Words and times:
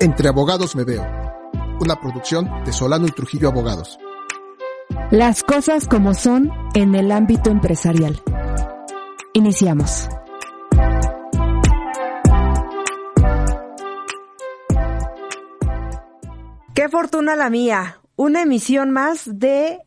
Entre 0.00 0.28
Abogados 0.28 0.76
Me 0.76 0.84
Veo, 0.84 1.04
una 1.80 2.00
producción 2.00 2.48
de 2.64 2.72
Solano 2.72 3.08
y 3.08 3.10
Trujillo 3.10 3.48
Abogados. 3.48 3.98
Las 5.10 5.42
cosas 5.42 5.88
como 5.88 6.14
son 6.14 6.52
en 6.74 6.94
el 6.94 7.10
ámbito 7.10 7.50
empresarial. 7.50 8.22
Iniciamos. 9.32 10.08
Qué 16.74 16.88
fortuna 16.88 17.34
la 17.34 17.50
mía. 17.50 18.00
Una 18.14 18.42
emisión 18.42 18.92
más 18.92 19.22
de 19.26 19.80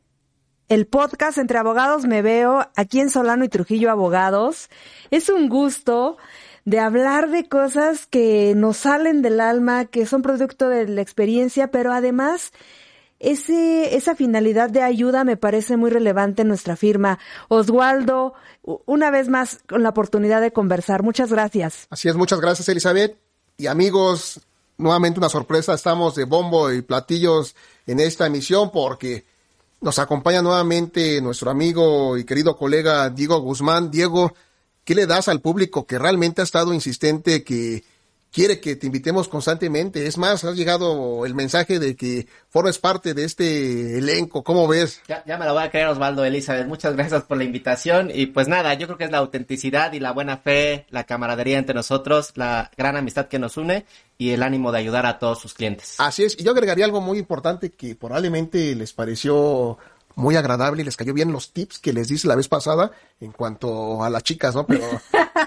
el 0.68 0.88
podcast 0.88 1.38
Entre 1.38 1.58
Abogados 1.58 2.06
Me 2.06 2.22
Veo 2.22 2.68
aquí 2.76 3.00
en 3.00 3.10
Solano 3.10 3.46
y 3.46 3.50
Trujillo 3.50 3.90
Abogados. 3.90 4.70
Es 5.10 5.30
un 5.30 5.48
gusto 5.48 6.18
de 6.66 6.80
hablar 6.80 7.30
de 7.30 7.48
cosas 7.48 8.06
que 8.06 8.54
nos 8.56 8.78
salen 8.78 9.22
del 9.22 9.40
alma, 9.40 9.86
que 9.86 10.06
son 10.06 10.22
producto 10.22 10.70
de 10.70 10.88
la 10.88 11.02
experiencia, 11.02 11.72
pero 11.72 11.92
además 11.92 12.52
ese, 13.20 13.96
esa 13.96 14.16
finalidad 14.16 14.70
de 14.70 14.82
ayuda 14.82 15.24
me 15.24 15.38
parece 15.38 15.78
muy 15.78 15.92
relevante 15.92 16.42
en 16.42 16.48
nuestra 16.48 16.76
firma. 16.76 17.20
Oswaldo, 17.50 18.34
una 18.64 19.12
vez 19.12 19.30
más 19.30 19.60
con 19.68 19.84
la 19.84 19.90
oportunidad 19.90 20.42
de 20.42 20.52
conversar. 20.52 21.04
Muchas 21.04 21.32
gracias. 21.32 21.88
Así 21.90 22.10
es, 22.10 22.16
muchas 22.16 22.40
gracias 22.40 22.68
Elizabeth. 22.70 23.18
Y 23.58 23.68
amigos, 23.68 24.42
nuevamente 24.78 25.20
una 25.20 25.30
sorpresa, 25.30 25.74
estamos 25.74 26.16
de 26.16 26.26
bombo 26.26 26.72
y 26.72 26.82
platillos 26.82 27.56
en 27.86 28.00
esta 28.00 28.26
emisión 28.26 28.72
porque 28.72 29.26
nos 29.82 30.00
acompaña 30.00 30.42
nuevamente 30.42 31.22
nuestro 31.22 31.52
amigo 31.52 32.18
y 32.18 32.24
querido 32.24 32.56
colega 32.58 33.10
Diego 33.10 33.40
Guzmán. 33.40 33.92
Diego, 33.92 34.34
¿qué 34.84 34.96
le 34.96 35.06
das 35.06 35.28
al 35.28 35.42
público 35.42 35.86
que 35.86 36.00
realmente 36.00 36.42
ha 36.42 36.44
estado 36.44 36.74
insistente 36.74 37.44
que 37.44 37.84
quiere 38.32 38.60
que 38.60 38.76
te 38.76 38.88
invitemos 38.88 39.28
constantemente. 39.28 40.08
Es 40.08 40.18
más, 40.18 40.44
has 40.44 40.56
llegado 40.56 41.26
el 41.26 41.36
mensaje 41.36 41.80
de 41.80 41.96
que 41.96 42.28
formes 42.50 42.78
parte 42.78 43.14
de 43.14 43.26
este 43.26 43.98
elenco. 43.98 44.44
¿Cómo 44.44 44.68
ves? 44.68 45.02
Ya, 45.08 45.24
ya 45.26 45.38
me 45.38 45.46
lo 45.46 45.54
voy 45.54 45.64
a 45.64 45.70
creer, 45.70 45.88
Osvaldo 45.88 46.24
Elizabeth. 46.24 46.68
Muchas 46.68 46.96
gracias 46.96 47.24
por 47.24 47.38
la 47.38 47.44
invitación. 47.44 48.10
Y 48.14 48.28
pues 48.28 48.48
nada, 48.48 48.74
yo 48.74 48.88
creo 48.88 48.98
que 48.98 49.04
es 49.04 49.12
la 49.12 49.20
autenticidad 49.20 49.92
y 49.94 50.00
la 50.00 50.12
buena 50.12 50.38
fe, 50.38 50.86
la 50.90 51.04
camaradería 51.04 51.58
entre 51.58 51.76
nosotros, 51.76 52.32
la 52.36 52.72
gran 52.78 52.96
amistad 52.96 53.28
que 53.28 53.40
nos 53.40 53.58
une 53.58 53.86
y 54.18 54.32
el 54.32 54.44
ánimo 54.44 54.72
de 54.72 54.80
ayudar 54.80 55.06
a 55.06 55.20
todos 55.20 55.40
sus 55.40 55.54
clientes. 55.54 55.96
Así 55.98 56.24
es. 56.24 56.40
Y 56.40 56.44
yo 56.44 56.52
agregaría 56.52 56.86
algo 56.86 57.02
muy 57.02 57.18
importante 57.18 57.72
que 57.72 57.96
probablemente 57.96 58.76
les 58.76 58.94
pareció 58.94 59.78
muy 60.16 60.36
agradable 60.36 60.82
y 60.82 60.86
les 60.86 60.98
cayó 60.98 61.14
bien 61.14 61.32
los 61.32 61.54
tips 61.54 61.80
que 61.80 61.94
les 61.94 62.08
dice 62.08 62.28
la 62.28 62.36
vez 62.36 62.48
pasada 62.48 62.92
en 63.20 63.32
cuanto 63.32 64.04
a 64.04 64.10
las 64.10 64.24
chicas, 64.24 64.56
¿no? 64.56 64.66
Pero, 64.66 64.86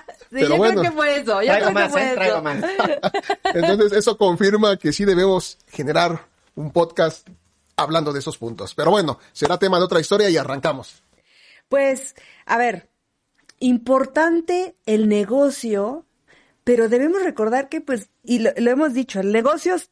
pero 0.31 0.57
bueno. 0.57 0.81
creo 0.81 0.93
que 0.93 0.97
fue 0.97 1.17
eso. 1.17 1.43
Yo 1.43 1.53
traigo 1.53 1.71
más, 1.73 1.97
¿eh? 1.97 2.13
Traigo 2.15 2.43
más. 2.43 2.65
Entonces, 3.45 3.93
eso 3.93 4.17
confirma 4.17 4.77
que 4.77 4.93
sí 4.93 5.05
debemos 5.05 5.59
generar 5.69 6.27
un 6.55 6.71
podcast 6.71 7.29
hablando 7.77 8.13
de 8.13 8.21
esos 8.21 8.39
puntos. 8.39 8.75
Pero 8.75 8.91
bueno, 8.91 9.19
será 9.33 9.59
tema 9.59 9.79
de 9.79 9.85
otra 9.85 10.01
historia 10.01 10.31
y 10.31 10.37
arrancamos. 10.37 11.03
Pues, 11.69 12.15
a 12.47 12.57
ver, 12.57 12.89
importante 13.59 14.77
el 14.87 15.09
negocio, 15.09 16.05
pero 16.63 16.89
debemos 16.89 17.23
recordar 17.23 17.69
que, 17.69 17.81
pues, 17.81 18.11
y 18.23 18.39
lo, 18.41 18.51
lo 18.57 18.71
hemos 18.71 18.95
dicho, 18.95 19.21
el 19.21 19.33
negocio 19.33 19.75
es 19.75 19.91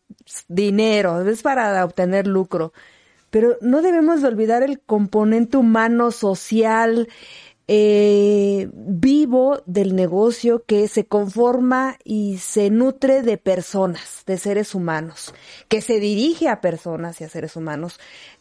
dinero, 0.49 1.29
es 1.29 1.43
para 1.43 1.85
obtener 1.85 2.27
lucro 2.27 2.73
pero 3.33 3.57
no 3.63 3.81
debemos 3.81 4.21
de 4.21 4.29
olvidar 4.29 4.63
el 4.63 4.79
componente 4.79 5.57
humano, 5.57 6.11
social, 6.11 7.09
eh, 7.67 8.69
vivo 8.75 9.63
del 9.65 9.97
negocio 9.97 10.65
que 10.67 10.87
se 10.87 11.07
conforma 11.07 11.97
y 12.05 12.37
se 12.37 12.69
nutre 12.69 13.23
de 13.23 13.39
personas, 13.39 14.25
de 14.27 14.37
seres 14.37 14.75
humanos, 14.75 15.33
que 15.69 15.81
se 15.81 15.99
dirige 15.99 16.51
a 16.51 16.61
personas 16.61 17.23
y 17.23 17.25
a 17.25 17.31
seres 17.31 17.57
humanos, 17.57 17.99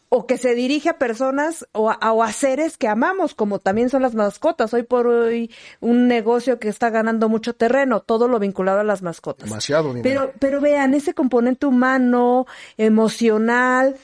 o 0.10 0.28
que 0.28 0.38
se 0.38 0.56
dirige 0.56 0.90
a 0.90 0.98
personas 0.98 1.66
o 1.72 1.90
a, 1.90 2.12
o 2.12 2.22
a, 2.22 2.34
seres 2.34 2.76
que 2.76 2.90
amamos, 2.90 3.34
como 3.34 3.60
también 3.60 3.90
son 3.90 4.02
las 4.02 4.14
mascotas. 4.14 4.74
Hoy 4.74 4.84
por 4.84 5.08
hoy 5.08 5.50
un 5.80 6.10
negocio 6.10 6.60
que 6.60 6.68
está 6.68 6.90
ganando 6.90 7.30
mucho 7.30 7.56
terreno, 7.56 8.02
todo 8.02 8.28
lo 8.28 8.40
vinculado 8.40 8.82
a 8.82 8.84
las 8.84 9.02
mascotas. 9.02 9.48
Demasiado 9.48 9.94
dinero. 9.94 10.04
Pero, 10.04 10.34
pero 10.38 10.60
vean, 10.60 10.96
ese 10.96 11.14
componente 11.14 11.66
humano, 11.66 12.46
emocional, 12.76 13.96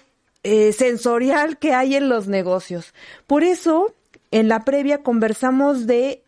eh, 0.44 0.72
sensorial 0.74 1.58
que 1.58 1.74
hay 1.74 1.96
en 1.96 2.10
los 2.10 2.28
negocios. 2.28 2.94
Por 3.26 3.44
eso, 3.44 3.94
en 4.32 4.48
la 4.48 4.64
previa 4.66 5.04
conversamos 5.04 5.88
de 5.88 6.24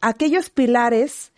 aquellos 0.00 0.50
pilares 0.50 1.32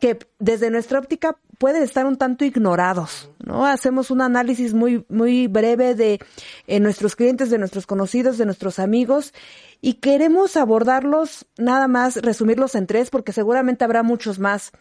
que 0.00 0.18
desde 0.38 0.70
nuestra 0.70 0.98
óptica 0.98 1.36
pueden 1.58 1.82
estar 1.82 2.04
un 2.06 2.16
tanto 2.16 2.44
ignorados, 2.44 3.30
¿no? 3.38 3.64
Hacemos 3.64 4.10
un 4.10 4.20
análisis 4.20 4.74
muy, 4.74 5.04
muy 5.08 5.46
breve 5.46 5.94
de 5.94 6.20
eh, 6.66 6.80
nuestros 6.80 7.16
clientes, 7.16 7.50
de 7.50 7.58
nuestros 7.58 7.86
conocidos, 7.86 8.38
de 8.38 8.44
nuestros 8.44 8.78
amigos 8.78 9.32
y 9.80 9.94
queremos 9.94 10.56
abordarlos, 10.56 11.46
nada 11.56 11.88
más 11.88 12.16
resumirlos 12.16 12.74
en 12.74 12.86
tres 12.86 13.10
porque 13.10 13.32
seguramente 13.32 13.84
habrá 13.84 14.02
muchos 14.02 14.38
más. 14.38 14.72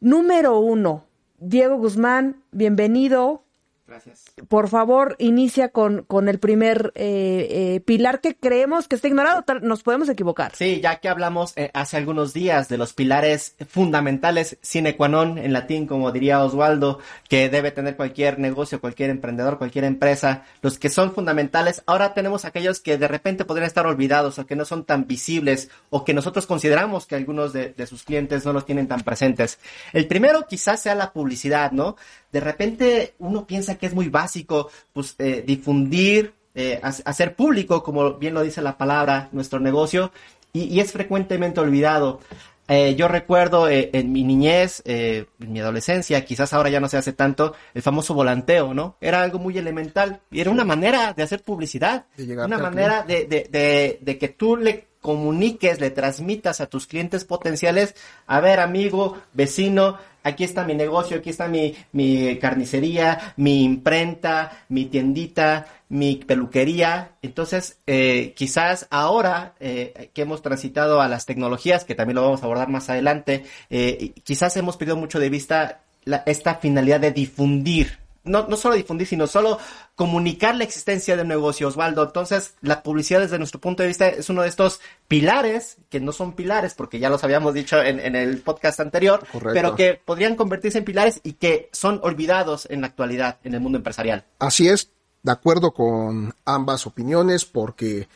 Número 0.00 0.58
uno, 0.58 1.04
Diego 1.38 1.76
Guzmán, 1.76 2.42
bienvenido. 2.52 3.43
Gracias. 3.86 4.24
Por 4.48 4.70
favor, 4.70 5.14
inicia 5.18 5.68
con, 5.68 6.04
con 6.04 6.30
el 6.30 6.38
primer 6.38 6.92
eh, 6.94 7.48
eh, 7.50 7.80
pilar 7.80 8.22
que 8.22 8.34
creemos 8.34 8.88
que 8.88 8.96
está 8.96 9.08
ignorado. 9.08 9.44
Nos 9.60 9.82
podemos 9.82 10.08
equivocar. 10.08 10.56
Sí, 10.56 10.80
ya 10.80 11.00
que 11.00 11.10
hablamos 11.10 11.52
eh, 11.56 11.70
hace 11.74 11.98
algunos 11.98 12.32
días 12.32 12.70
de 12.70 12.78
los 12.78 12.94
pilares 12.94 13.56
fundamentales 13.68 14.56
sine 14.62 14.96
qua 14.96 15.08
non, 15.08 15.36
en 15.36 15.52
latín, 15.52 15.86
como 15.86 16.12
diría 16.12 16.42
Oswaldo, 16.42 16.98
que 17.28 17.50
debe 17.50 17.72
tener 17.72 17.94
cualquier 17.94 18.38
negocio, 18.38 18.80
cualquier 18.80 19.10
emprendedor, 19.10 19.58
cualquier 19.58 19.84
empresa, 19.84 20.44
los 20.62 20.78
que 20.78 20.88
son 20.88 21.12
fundamentales. 21.12 21.82
Ahora 21.84 22.14
tenemos 22.14 22.46
aquellos 22.46 22.80
que 22.80 22.96
de 22.96 23.08
repente 23.08 23.44
podrían 23.44 23.66
estar 23.66 23.86
olvidados 23.86 24.38
o 24.38 24.46
que 24.46 24.56
no 24.56 24.64
son 24.64 24.84
tan 24.84 25.06
visibles 25.06 25.68
o 25.90 26.04
que 26.04 26.14
nosotros 26.14 26.46
consideramos 26.46 27.04
que 27.04 27.16
algunos 27.16 27.52
de, 27.52 27.74
de 27.74 27.86
sus 27.86 28.02
clientes 28.02 28.46
no 28.46 28.54
los 28.54 28.64
tienen 28.64 28.88
tan 28.88 29.02
presentes. 29.02 29.58
El 29.92 30.06
primero 30.06 30.46
quizás 30.48 30.80
sea 30.80 30.94
la 30.94 31.12
publicidad, 31.12 31.70
¿no? 31.72 31.96
De 32.32 32.40
repente 32.40 33.14
uno 33.18 33.46
piensa 33.46 33.73
que 33.76 33.86
es 33.86 33.94
muy 33.94 34.08
básico, 34.08 34.70
pues 34.92 35.14
eh, 35.18 35.42
difundir, 35.46 36.34
eh, 36.54 36.80
hacer 36.82 37.34
público, 37.34 37.82
como 37.82 38.14
bien 38.14 38.34
lo 38.34 38.42
dice 38.42 38.62
la 38.62 38.76
palabra, 38.78 39.28
nuestro 39.32 39.60
negocio, 39.60 40.12
y, 40.52 40.64
y 40.64 40.80
es 40.80 40.92
frecuentemente 40.92 41.60
olvidado. 41.60 42.20
Eh, 42.66 42.94
yo 42.94 43.08
recuerdo 43.08 43.68
eh, 43.68 43.90
en 43.92 44.10
mi 44.10 44.22
niñez, 44.24 44.80
eh, 44.86 45.26
en 45.38 45.52
mi 45.52 45.60
adolescencia, 45.60 46.24
quizás 46.24 46.54
ahora 46.54 46.70
ya 46.70 46.80
no 46.80 46.88
se 46.88 46.96
hace 46.96 47.12
tanto, 47.12 47.54
el 47.74 47.82
famoso 47.82 48.14
volanteo, 48.14 48.72
¿no? 48.72 48.96
Era 49.02 49.20
algo 49.20 49.38
muy 49.38 49.58
elemental 49.58 50.20
y 50.30 50.40
era 50.40 50.50
una 50.50 50.64
manera 50.64 51.12
de 51.12 51.22
hacer 51.22 51.42
publicidad, 51.42 52.06
una 52.16 52.56
manera 52.56 53.02
de, 53.02 53.26
de, 53.26 53.48
de, 53.50 53.98
de 54.00 54.18
que 54.18 54.28
tú 54.28 54.56
le 54.56 54.86
comuniques, 55.04 55.80
le 55.80 55.90
transmitas 55.90 56.62
a 56.62 56.66
tus 56.66 56.86
clientes 56.86 57.26
potenciales, 57.26 57.94
a 58.26 58.40
ver 58.40 58.58
amigo, 58.58 59.18
vecino, 59.34 59.98
aquí 60.22 60.44
está 60.44 60.64
mi 60.64 60.74
negocio, 60.74 61.18
aquí 61.18 61.28
está 61.28 61.46
mi, 61.46 61.74
mi 61.92 62.38
carnicería, 62.38 63.34
mi 63.36 63.64
imprenta, 63.64 64.64
mi 64.70 64.86
tiendita, 64.86 65.66
mi 65.90 66.16
peluquería. 66.16 67.10
Entonces, 67.20 67.76
eh, 67.86 68.32
quizás 68.34 68.86
ahora 68.88 69.52
eh, 69.60 70.08
que 70.14 70.22
hemos 70.22 70.40
transitado 70.40 71.02
a 71.02 71.08
las 71.08 71.26
tecnologías, 71.26 71.84
que 71.84 71.94
también 71.94 72.14
lo 72.14 72.22
vamos 72.22 72.40
a 72.40 72.46
abordar 72.46 72.70
más 72.70 72.88
adelante, 72.88 73.44
eh, 73.68 74.14
quizás 74.24 74.56
hemos 74.56 74.78
perdido 74.78 74.96
mucho 74.96 75.20
de 75.20 75.28
vista 75.28 75.82
esta 76.24 76.54
finalidad 76.54 77.00
de 77.00 77.10
difundir 77.10 78.03
no, 78.24 78.46
no 78.48 78.56
solo 78.56 78.74
difundir, 78.74 79.06
sino 79.06 79.26
solo 79.26 79.58
comunicar 79.94 80.56
la 80.56 80.64
existencia 80.64 81.16
de 81.16 81.22
un 81.22 81.28
negocio, 81.28 81.68
Osvaldo. 81.68 82.02
Entonces, 82.02 82.54
la 82.62 82.82
publicidad 82.82 83.20
desde 83.20 83.38
nuestro 83.38 83.60
punto 83.60 83.82
de 83.82 83.88
vista 83.88 84.08
es 84.08 84.28
uno 84.30 84.42
de 84.42 84.48
estos 84.48 84.80
pilares, 85.08 85.76
que 85.90 86.00
no 86.00 86.12
son 86.12 86.32
pilares, 86.32 86.74
porque 86.74 86.98
ya 86.98 87.10
los 87.10 87.22
habíamos 87.22 87.54
dicho 87.54 87.80
en, 87.80 88.00
en 88.00 88.16
el 88.16 88.38
podcast 88.38 88.80
anterior, 88.80 89.20
Correcto. 89.30 89.52
pero 89.52 89.76
que 89.76 90.00
podrían 90.04 90.36
convertirse 90.36 90.78
en 90.78 90.84
pilares 90.84 91.20
y 91.22 91.34
que 91.34 91.68
son 91.72 92.00
olvidados 92.02 92.66
en 92.70 92.80
la 92.80 92.88
actualidad 92.88 93.38
en 93.44 93.54
el 93.54 93.60
mundo 93.60 93.78
empresarial. 93.78 94.24
Así 94.38 94.68
es, 94.68 94.90
de 95.22 95.32
acuerdo 95.32 95.72
con 95.72 96.34
ambas 96.44 96.86
opiniones, 96.86 97.44
porque 97.44 98.08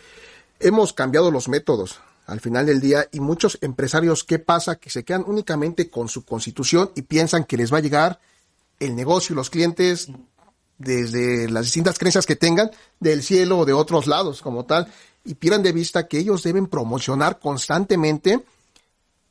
hemos 0.60 0.92
cambiado 0.92 1.30
los 1.30 1.48
métodos 1.48 2.00
al 2.26 2.40
final 2.40 2.66
del 2.66 2.80
día 2.80 3.08
y 3.10 3.20
muchos 3.20 3.58
empresarios, 3.62 4.22
¿qué 4.22 4.38
pasa? 4.38 4.76
Que 4.76 4.90
se 4.90 5.02
quedan 5.02 5.24
únicamente 5.26 5.88
con 5.88 6.08
su 6.08 6.26
constitución 6.26 6.90
y 6.94 7.02
piensan 7.02 7.44
que 7.44 7.56
les 7.56 7.72
va 7.72 7.78
a 7.78 7.80
llegar 7.80 8.20
el 8.78 8.94
negocio 8.96 9.34
los 9.34 9.50
clientes 9.50 10.08
desde 10.78 11.48
las 11.50 11.64
distintas 11.64 11.98
creencias 11.98 12.26
que 12.26 12.36
tengan 12.36 12.70
del 13.00 13.22
cielo 13.22 13.58
o 13.58 13.64
de 13.64 13.72
otros 13.72 14.06
lados 14.06 14.42
como 14.42 14.64
tal 14.64 14.92
y 15.24 15.34
pierdan 15.34 15.62
de 15.62 15.72
vista 15.72 16.06
que 16.06 16.18
ellos 16.18 16.42
deben 16.42 16.68
promocionar 16.68 17.38
constantemente 17.40 18.40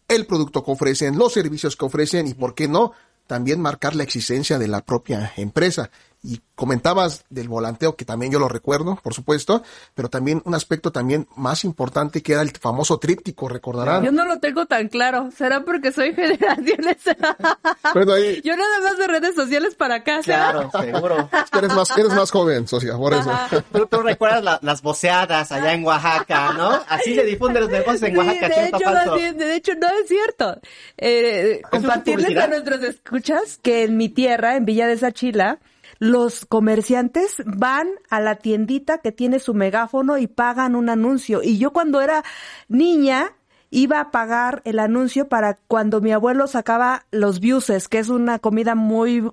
el 0.07 0.25
producto 0.25 0.63
que 0.63 0.71
ofrecen, 0.71 1.17
los 1.17 1.33
servicios 1.33 1.75
que 1.75 1.85
ofrecen 1.85 2.27
y 2.27 2.33
por 2.33 2.53
qué 2.53 2.67
no 2.67 2.93
también 3.25 3.59
marcar 3.59 3.95
la 3.95 4.03
existencia 4.03 4.57
de 4.57 4.67
la 4.67 4.81
propia 4.81 5.33
empresa. 5.35 5.89
Y 6.23 6.41
comentabas 6.55 7.23
del 7.29 7.47
volanteo, 7.47 7.95
que 7.95 8.03
también 8.03 8.31
yo 8.31 8.39
lo 8.39 8.49
recuerdo, 8.49 8.95
por 9.03 9.13
supuesto, 9.13 9.61
pero 9.93 10.09
también 10.09 10.41
un 10.45 10.55
aspecto 10.55 10.91
también 10.91 11.27
más 11.35 11.63
importante 11.63 12.23
que 12.23 12.33
era 12.33 12.41
el 12.41 12.49
famoso 12.51 12.97
tríptico, 12.97 13.47
recordarán. 13.47 14.03
Yo 14.03 14.11
no 14.11 14.25
lo 14.25 14.39
tengo 14.39 14.65
tan 14.65 14.87
claro. 14.89 15.29
¿Será 15.37 15.63
porque 15.63 15.91
soy 15.91 16.13
generaciones? 16.15 16.97
Bueno, 17.93 18.13
ahí, 18.13 18.41
Yo 18.43 18.55
nada 18.57 18.79
más 18.81 18.97
de 18.97 19.07
redes 19.07 19.35
sociales 19.35 19.75
para 19.75 19.95
acá. 19.95 20.19
Claro, 20.23 20.69
seguro. 20.81 21.29
es 21.31 21.49
que 21.51 21.57
eres 21.59 21.73
más, 21.73 21.97
eres 21.97 22.13
más 22.13 22.31
joven, 22.31 22.67
socia, 22.67 22.95
por 22.97 23.13
eso. 23.13 23.31
¿Tú, 23.71 23.85
tú 23.87 24.01
recuerdas 24.01 24.43
la- 24.43 24.59
las 24.61 24.81
voceadas 24.81 25.51
allá 25.51 25.73
en 25.73 25.85
Oaxaca, 25.85 26.53
¿no? 26.53 26.69
Así 26.89 27.15
se 27.15 27.23
difunden 27.23 27.63
los 27.63 27.71
negocios 27.71 28.03
en 28.03 28.11
Sí, 28.11 28.17
Oaxaca, 28.17 28.47
de 28.47 28.53
¿cierto, 28.53 28.77
hecho, 28.77 28.85
falso? 28.91 29.15
bien, 29.15 29.37
de 29.37 29.55
hecho, 29.55 29.71
no 29.75 29.87
es 29.87 30.07
cierto. 30.07 30.59
Eh, 30.97 31.61
compartirles 31.71 32.37
a 32.37 32.47
nuestros 32.47 32.81
escuchas 32.83 33.59
que 33.61 33.83
en 33.83 33.97
mi 33.97 34.09
tierra, 34.09 34.55
en 34.57 34.65
Villa 34.65 34.87
de 34.87 34.97
Sachila, 34.97 35.59
los 35.99 36.45
comerciantes 36.45 37.41
van 37.45 37.87
a 38.09 38.19
la 38.19 38.35
tiendita 38.35 38.99
que 38.99 39.11
tiene 39.11 39.39
su 39.39 39.53
megáfono 39.53 40.17
y 40.17 40.27
pagan 40.27 40.75
un 40.75 40.89
anuncio. 40.89 41.41
Y 41.43 41.57
yo 41.57 41.71
cuando 41.71 42.01
era 42.01 42.23
niña 42.67 43.33
iba 43.69 43.99
a 43.99 44.11
pagar 44.11 44.61
el 44.65 44.79
anuncio 44.79 45.27
para 45.27 45.57
cuando 45.67 45.99
mi 46.01 46.11
abuelo 46.11 46.47
sacaba 46.47 47.05
los 47.11 47.39
biuses, 47.39 47.87
que 47.87 47.99
es 47.99 48.09
una 48.09 48.39
comida 48.39 48.75
muy 48.75 49.29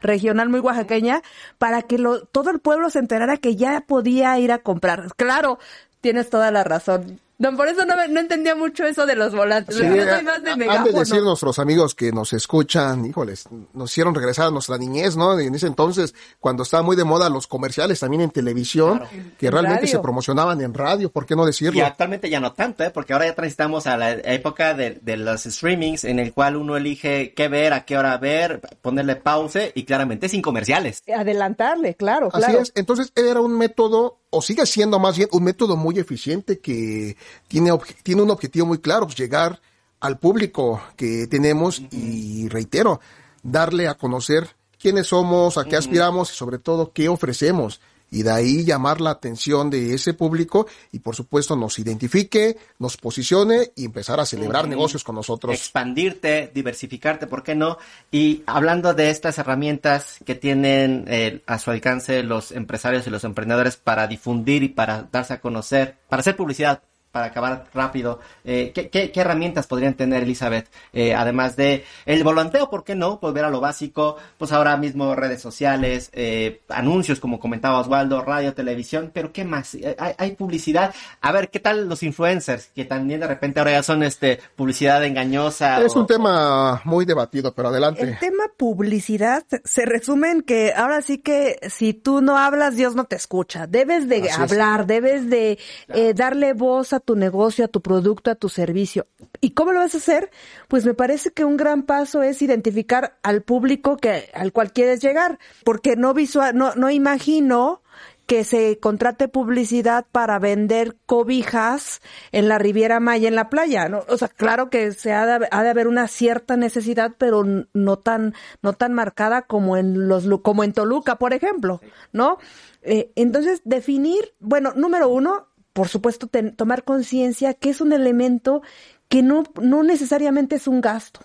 regional, 0.00 0.48
muy 0.48 0.60
oaxaqueña, 0.60 1.22
para 1.58 1.82
que 1.82 1.98
lo, 1.98 2.24
todo 2.24 2.50
el 2.50 2.60
pueblo 2.60 2.90
se 2.90 2.98
enterara 2.98 3.36
que 3.36 3.56
ya 3.56 3.82
podía 3.86 4.38
ir 4.38 4.52
a 4.52 4.58
comprar. 4.58 5.08
Claro, 5.16 5.58
tienes 6.00 6.30
toda 6.30 6.50
la 6.50 6.64
razón. 6.64 7.20
No, 7.50 7.56
por 7.56 7.66
eso 7.68 7.84
no, 7.84 7.96
me- 7.96 8.08
no 8.08 8.20
entendía 8.20 8.54
mucho 8.54 8.84
eso 8.84 9.04
de 9.04 9.16
los 9.16 9.34
volantes. 9.34 9.74
Sí, 9.76 9.82
Yo 9.82 9.88
soy 9.88 9.98
eh, 10.00 10.22
más 10.22 10.42
de 10.42 10.50
han 10.52 10.58
de 10.58 10.66
megáfono. 10.66 10.98
decir 11.00 11.22
nuestros 11.22 11.58
amigos 11.58 11.94
que 11.94 12.12
nos 12.12 12.32
escuchan, 12.32 13.04
híjoles, 13.04 13.44
nos 13.72 13.90
hicieron 13.90 14.14
regresar 14.14 14.46
a 14.46 14.50
nuestra 14.50 14.78
niñez, 14.78 15.16
¿no? 15.16 15.38
En 15.38 15.54
ese 15.54 15.66
entonces, 15.66 16.14
cuando 16.38 16.62
estaba 16.62 16.82
muy 16.82 16.94
de 16.96 17.04
moda 17.04 17.28
los 17.28 17.46
comerciales 17.46 17.98
también 18.00 18.22
en 18.22 18.30
televisión, 18.30 19.02
que 19.38 19.46
En 19.46 19.52
realmente 19.52 19.80
radio. 19.86 19.92
se 19.96 19.98
promocionaban 19.98 20.60
en 20.60 20.72
radio, 20.72 21.10
¿por 21.10 21.26
qué 21.26 21.34
no 21.36 21.42
Y 21.42 21.46
decirlo? 21.46 21.84
actualmente 21.84 22.30
ya 22.30 22.38
no 22.40 22.52
tanto, 22.52 22.84
¿eh? 22.84 22.90
Porque 22.90 23.12
ahora 23.12 23.26
ya 23.26 23.34
transitamos 23.34 23.86
a 23.86 23.96
la 23.96 24.12
época 24.12 24.74
de, 24.74 25.00
de 25.02 25.16
los 25.16 25.42
streamings 25.42 26.04
en 26.04 26.18
el 26.20 26.32
cual 26.32 26.56
uno 26.56 26.76
elige 26.76 27.34
qué 27.34 27.48
ver, 27.48 27.72
a 27.72 27.84
qué 27.84 27.98
hora 27.98 28.16
ver, 28.18 28.60
ponerle 28.80 29.16
pause 29.16 29.72
y 29.74 29.84
claramente 29.84 30.28
sin 30.28 30.42
comerciales. 30.42 31.02
Adelantarle, 31.14 31.94
claro, 31.96 32.28
Así 32.32 32.38
claro. 32.46 32.60
es, 32.60 32.72
entonces 32.76 33.12
era 33.16 33.40
un 33.40 33.58
método, 33.58 34.20
o 34.34 34.40
sigue 34.40 34.64
siendo 34.64 34.98
más 34.98 35.16
bien 35.16 35.28
un 35.32 35.44
método 35.44 35.76
muy 35.76 35.98
eficiente 35.98 36.58
que 36.58 37.16
tiene, 37.48 37.70
tiene 38.02 38.22
un 38.22 38.30
objetivo 38.30 38.66
muy 38.66 38.78
claro, 38.78 39.06
pues 39.06 39.16
llegar 39.16 39.60
al 40.00 40.18
público 40.18 40.82
que 40.96 41.26
tenemos 41.26 41.82
y 41.90 42.48
reitero, 42.48 43.00
darle 43.42 43.88
a 43.88 43.94
conocer 43.94 44.48
quiénes 44.80 45.08
somos, 45.08 45.58
a 45.58 45.64
qué 45.64 45.76
aspiramos 45.76 46.32
y 46.32 46.34
sobre 46.34 46.58
todo 46.58 46.92
qué 46.92 47.10
ofrecemos. 47.10 47.80
Y 48.12 48.22
de 48.22 48.30
ahí 48.30 48.64
llamar 48.64 49.00
la 49.00 49.10
atención 49.10 49.70
de 49.70 49.94
ese 49.94 50.12
público 50.12 50.66
y 50.92 50.98
por 50.98 51.16
supuesto 51.16 51.56
nos 51.56 51.78
identifique, 51.78 52.58
nos 52.78 52.98
posicione 52.98 53.72
y 53.74 53.86
empezar 53.86 54.20
a 54.20 54.26
celebrar 54.26 54.68
negocios 54.68 55.02
con 55.02 55.16
nosotros. 55.16 55.54
Expandirte, 55.54 56.52
diversificarte, 56.54 57.26
¿por 57.26 57.42
qué 57.42 57.54
no? 57.54 57.78
Y 58.10 58.42
hablando 58.46 58.92
de 58.92 59.08
estas 59.08 59.38
herramientas 59.38 60.18
que 60.26 60.34
tienen 60.34 61.06
eh, 61.08 61.42
a 61.46 61.58
su 61.58 61.70
alcance 61.70 62.22
los 62.22 62.52
empresarios 62.52 63.06
y 63.06 63.10
los 63.10 63.24
emprendedores 63.24 63.78
para 63.78 64.06
difundir 64.06 64.62
y 64.62 64.68
para 64.68 65.08
darse 65.10 65.32
a 65.32 65.40
conocer, 65.40 65.96
para 66.08 66.20
hacer 66.20 66.36
publicidad, 66.36 66.82
para 67.12 67.26
acabar 67.26 67.66
rápido, 67.74 68.18
eh, 68.44 68.72
¿qué, 68.74 68.88
qué, 68.88 69.12
qué 69.12 69.20
herramientas 69.20 69.66
podrían 69.66 69.94
tener, 69.94 70.22
Elizabeth? 70.22 70.68
Eh, 70.94 71.14
además 71.14 71.54
de 71.56 71.84
el 72.06 72.24
volanteo, 72.24 72.70
¿por 72.70 72.82
qué 72.84 72.94
no? 72.94 73.18
Volver 73.18 73.44
a 73.44 73.50
lo 73.50 73.60
básico, 73.60 74.16
pues 74.38 74.50
ahora 74.50 74.76
mismo 74.78 75.14
redes 75.14 75.40
sociales, 75.42 76.08
eh, 76.14 76.62
anuncios, 76.70 77.20
como 77.20 77.38
comentaba 77.38 77.78
Osvaldo, 77.80 78.22
radio, 78.22 78.54
televisión, 78.54 79.10
pero 79.12 79.32
¿qué 79.32 79.44
más? 79.44 79.74
Eh, 79.74 79.94
Hay, 79.98 80.14
hay 80.16 80.30
publicidad. 80.32 80.94
A 81.20 81.32
ver, 81.32 81.50
¿qué 81.50 81.60
tal 81.60 81.88
los 81.88 82.02
influencers? 82.02 82.70
Que 82.74 82.86
también 82.86 83.20
de 83.20 83.26
repente 83.26 83.60
ahora 83.60 83.72
ya 83.72 83.82
son 83.82 84.02
este 84.02 84.40
publicidad 84.56 85.04
engañosa. 85.04 85.82
Es 85.82 85.94
o- 85.94 86.00
un 86.00 86.06
tema 86.06 86.80
muy 86.84 87.04
debatido, 87.04 87.54
pero 87.54 87.68
adelante. 87.68 88.02
El 88.02 88.18
tema 88.18 88.44
publicidad 88.56 89.44
se 89.64 89.84
resume 89.84 90.30
en 90.30 90.40
que 90.42 90.72
ahora 90.74 91.02
sí 91.02 91.18
que 91.18 91.58
si 91.68 91.92
tú 91.92 92.22
no 92.22 92.38
hablas, 92.38 92.74
Dios 92.74 92.94
no 92.94 93.04
te 93.04 93.16
escucha. 93.16 93.66
Debes 93.66 94.08
de 94.08 94.16
Así 94.16 94.28
es. 94.28 94.38
hablar, 94.38 94.86
debes 94.86 95.28
de 95.28 95.58
eh, 95.88 96.14
darle 96.14 96.54
voz 96.54 96.92
a 96.94 97.01
tu 97.04 97.16
negocio, 97.16 97.64
a 97.64 97.68
tu 97.68 97.80
producto, 97.80 98.30
a 98.30 98.34
tu 98.34 98.48
servicio. 98.48 99.06
¿Y 99.40 99.50
cómo 99.50 99.72
lo 99.72 99.80
vas 99.80 99.94
a 99.94 99.98
hacer? 99.98 100.30
Pues 100.68 100.86
me 100.86 100.94
parece 100.94 101.30
que 101.30 101.44
un 101.44 101.56
gran 101.56 101.82
paso 101.82 102.22
es 102.22 102.42
identificar 102.42 103.18
al 103.22 103.42
público 103.42 103.96
que 103.96 104.30
al 104.34 104.52
cual 104.52 104.72
quieres 104.72 105.00
llegar, 105.00 105.38
porque 105.64 105.96
no 105.96 106.14
visual, 106.14 106.56
no, 106.56 106.74
no 106.74 106.90
imagino 106.90 107.82
que 108.26 108.44
se 108.44 108.78
contrate 108.78 109.28
publicidad 109.28 110.06
para 110.10 110.38
vender 110.38 110.96
cobijas 111.06 112.00
en 112.30 112.48
la 112.48 112.58
Riviera 112.58 113.00
Maya 113.00 113.28
en 113.28 113.34
la 113.34 113.50
playa, 113.50 113.88
¿no? 113.88 114.04
O 114.08 114.16
sea, 114.16 114.28
claro 114.28 114.70
que 114.70 114.92
se 114.92 115.12
ha 115.12 115.26
de, 115.26 115.48
ha 115.50 115.62
de 115.62 115.68
haber 115.68 115.88
una 115.88 116.08
cierta 116.08 116.56
necesidad, 116.56 117.12
pero 117.18 117.44
no 117.44 117.98
tan 117.98 118.34
no 118.62 118.72
tan 118.72 118.94
marcada 118.94 119.42
como 119.42 119.76
en 119.76 120.08
los 120.08 120.26
como 120.42 120.64
en 120.64 120.72
Toluca, 120.72 121.16
por 121.16 121.34
ejemplo, 121.34 121.80
¿no? 122.12 122.38
Eh, 122.82 123.12
entonces 123.16 123.60
definir, 123.64 124.34
bueno, 124.40 124.72
número 124.74 125.08
uno, 125.08 125.48
por 125.72 125.88
supuesto, 125.88 126.26
ten- 126.26 126.54
tomar 126.54 126.84
conciencia 126.84 127.54
que 127.54 127.70
es 127.70 127.80
un 127.80 127.92
elemento 127.92 128.62
que 129.08 129.22
no 129.22 129.44
no 129.60 129.82
necesariamente 129.82 130.56
es 130.56 130.66
un 130.68 130.80
gasto. 130.80 131.20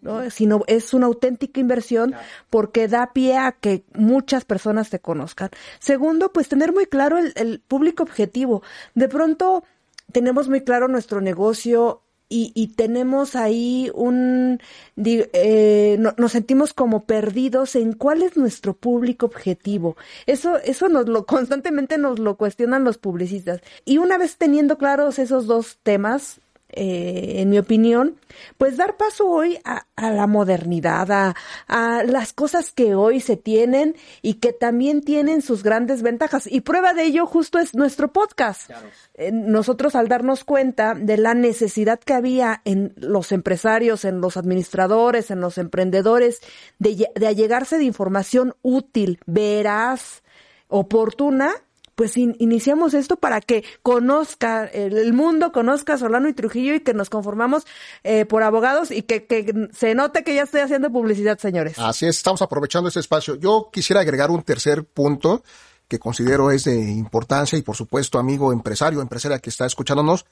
¿no? 0.00 0.28
sino 0.30 0.64
es 0.66 0.94
una 0.94 1.06
auténtica 1.06 1.60
inversión 1.60 2.12
porque 2.50 2.88
da 2.88 3.12
pie 3.12 3.36
a 3.38 3.52
que 3.52 3.84
muchas 3.94 4.44
personas 4.44 4.90
te 4.90 4.98
conozcan. 4.98 5.50
Segundo, 5.78 6.32
pues 6.32 6.48
tener 6.48 6.72
muy 6.72 6.86
claro 6.86 7.18
el, 7.18 7.32
el 7.36 7.60
público 7.60 8.02
objetivo. 8.02 8.64
De 8.96 9.08
pronto 9.08 9.62
tenemos 10.10 10.48
muy 10.48 10.62
claro 10.62 10.88
nuestro 10.88 11.20
negocio 11.20 12.01
y, 12.32 12.52
y 12.54 12.68
tenemos 12.68 13.36
ahí 13.36 13.90
un, 13.94 14.60
eh, 15.04 15.96
no- 15.98 16.14
nos 16.18 16.32
sentimos 16.32 16.74
como 16.74 17.04
perdidos 17.06 17.74
en 17.76 17.92
cuál 17.94 18.22
es 18.22 18.36
nuestro 18.36 18.74
público 18.74 19.26
objetivo. 19.26 19.96
Eso, 20.26 20.58
eso 20.58 20.88
nos 20.88 21.08
lo, 21.08 21.26
constantemente 21.26 21.98
nos 21.98 22.18
lo 22.18 22.36
cuestionan 22.36 22.84
los 22.84 22.98
publicistas. 22.98 23.60
Y 23.84 23.98
una 23.98 24.18
vez 24.18 24.36
teniendo 24.36 24.78
claros 24.78 25.18
esos 25.18 25.46
dos 25.46 25.78
temas, 25.82 26.40
eh, 26.72 27.34
en 27.36 27.50
mi 27.50 27.58
opinión, 27.58 28.16
pues 28.58 28.76
dar 28.76 28.96
paso 28.96 29.28
hoy 29.28 29.58
a, 29.64 29.86
a 29.96 30.10
la 30.10 30.26
modernidad, 30.26 31.10
a, 31.10 31.34
a 31.68 32.02
las 32.04 32.32
cosas 32.32 32.72
que 32.72 32.94
hoy 32.94 33.20
se 33.20 33.36
tienen 33.36 33.96
y 34.22 34.34
que 34.34 34.52
también 34.52 35.02
tienen 35.02 35.42
sus 35.42 35.62
grandes 35.62 36.02
ventajas. 36.02 36.46
Y 36.50 36.62
prueba 36.62 36.94
de 36.94 37.04
ello 37.04 37.26
justo 37.26 37.58
es 37.58 37.74
nuestro 37.74 38.12
podcast. 38.12 38.70
Eh, 39.14 39.30
nosotros 39.32 39.94
al 39.94 40.08
darnos 40.08 40.44
cuenta 40.44 40.94
de 40.94 41.16
la 41.16 41.34
necesidad 41.34 42.00
que 42.00 42.14
había 42.14 42.62
en 42.64 42.94
los 42.96 43.32
empresarios, 43.32 44.04
en 44.04 44.20
los 44.20 44.36
administradores, 44.36 45.30
en 45.30 45.40
los 45.40 45.58
emprendedores, 45.58 46.40
de, 46.78 47.08
de 47.14 47.26
allegarse 47.26 47.78
de 47.78 47.84
información 47.84 48.54
útil, 48.62 49.20
veraz, 49.26 50.22
oportuna, 50.68 51.52
pues 51.94 52.16
in- 52.16 52.36
iniciamos 52.38 52.94
esto 52.94 53.16
para 53.16 53.40
que 53.40 53.64
conozca 53.82 54.64
el, 54.64 55.12
mundo, 55.12 55.52
conozca 55.52 55.98
Solano 55.98 56.28
y 56.28 56.32
Trujillo 56.32 56.74
y 56.74 56.80
que 56.80 56.94
nos 56.94 57.10
conformamos 57.10 57.66
eh, 58.04 58.24
por 58.24 58.42
abogados 58.42 58.90
y 58.90 59.02
que, 59.02 59.26
que 59.26 59.68
se 59.72 59.94
note 59.94 60.24
que 60.24 60.34
ya 60.34 60.42
estoy 60.42 60.60
haciendo 60.60 60.90
publicidad, 60.90 61.38
señores. 61.38 61.78
Así 61.78 62.06
es, 62.06 62.16
estamos 62.16 62.42
aprovechando 62.42 62.88
este 62.88 63.00
espacio. 63.00 63.34
Yo 63.36 63.68
quisiera 63.72 64.00
agregar 64.00 64.30
un 64.30 64.42
tercer 64.42 64.84
punto 64.84 65.42
que 65.88 65.98
considero 65.98 66.50
es 66.50 66.64
de 66.64 66.80
importancia 66.90 67.58
y 67.58 67.62
por 67.62 67.76
supuesto, 67.76 68.18
amigo 68.18 68.52
empresario, 68.52 69.02
empresaria 69.02 69.38
que 69.40 69.50
está 69.50 69.66
escuchándonos, 69.66 70.24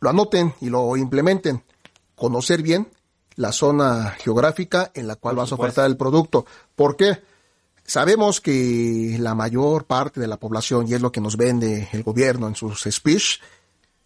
lo 0.00 0.10
anoten 0.10 0.54
y 0.60 0.70
lo 0.70 0.96
implementen. 0.96 1.62
Conocer 2.16 2.62
bien 2.62 2.88
la 3.36 3.52
zona 3.52 4.10
geográfica 4.18 4.90
en 4.94 5.06
la 5.06 5.16
cual 5.16 5.36
vas 5.36 5.52
a 5.52 5.54
ofertar 5.56 5.86
el 5.86 5.96
producto. 5.96 6.46
¿Por 6.74 6.96
qué? 6.96 7.22
Sabemos 7.86 8.40
que 8.40 9.16
la 9.20 9.34
mayor 9.34 9.84
parte 9.84 10.20
de 10.20 10.26
la 10.26 10.38
población, 10.38 10.88
y 10.88 10.94
es 10.94 11.02
lo 11.02 11.12
que 11.12 11.20
nos 11.20 11.36
vende 11.36 11.88
el 11.92 12.02
gobierno 12.02 12.48
en 12.48 12.54
sus 12.54 12.84
speech, 12.90 13.40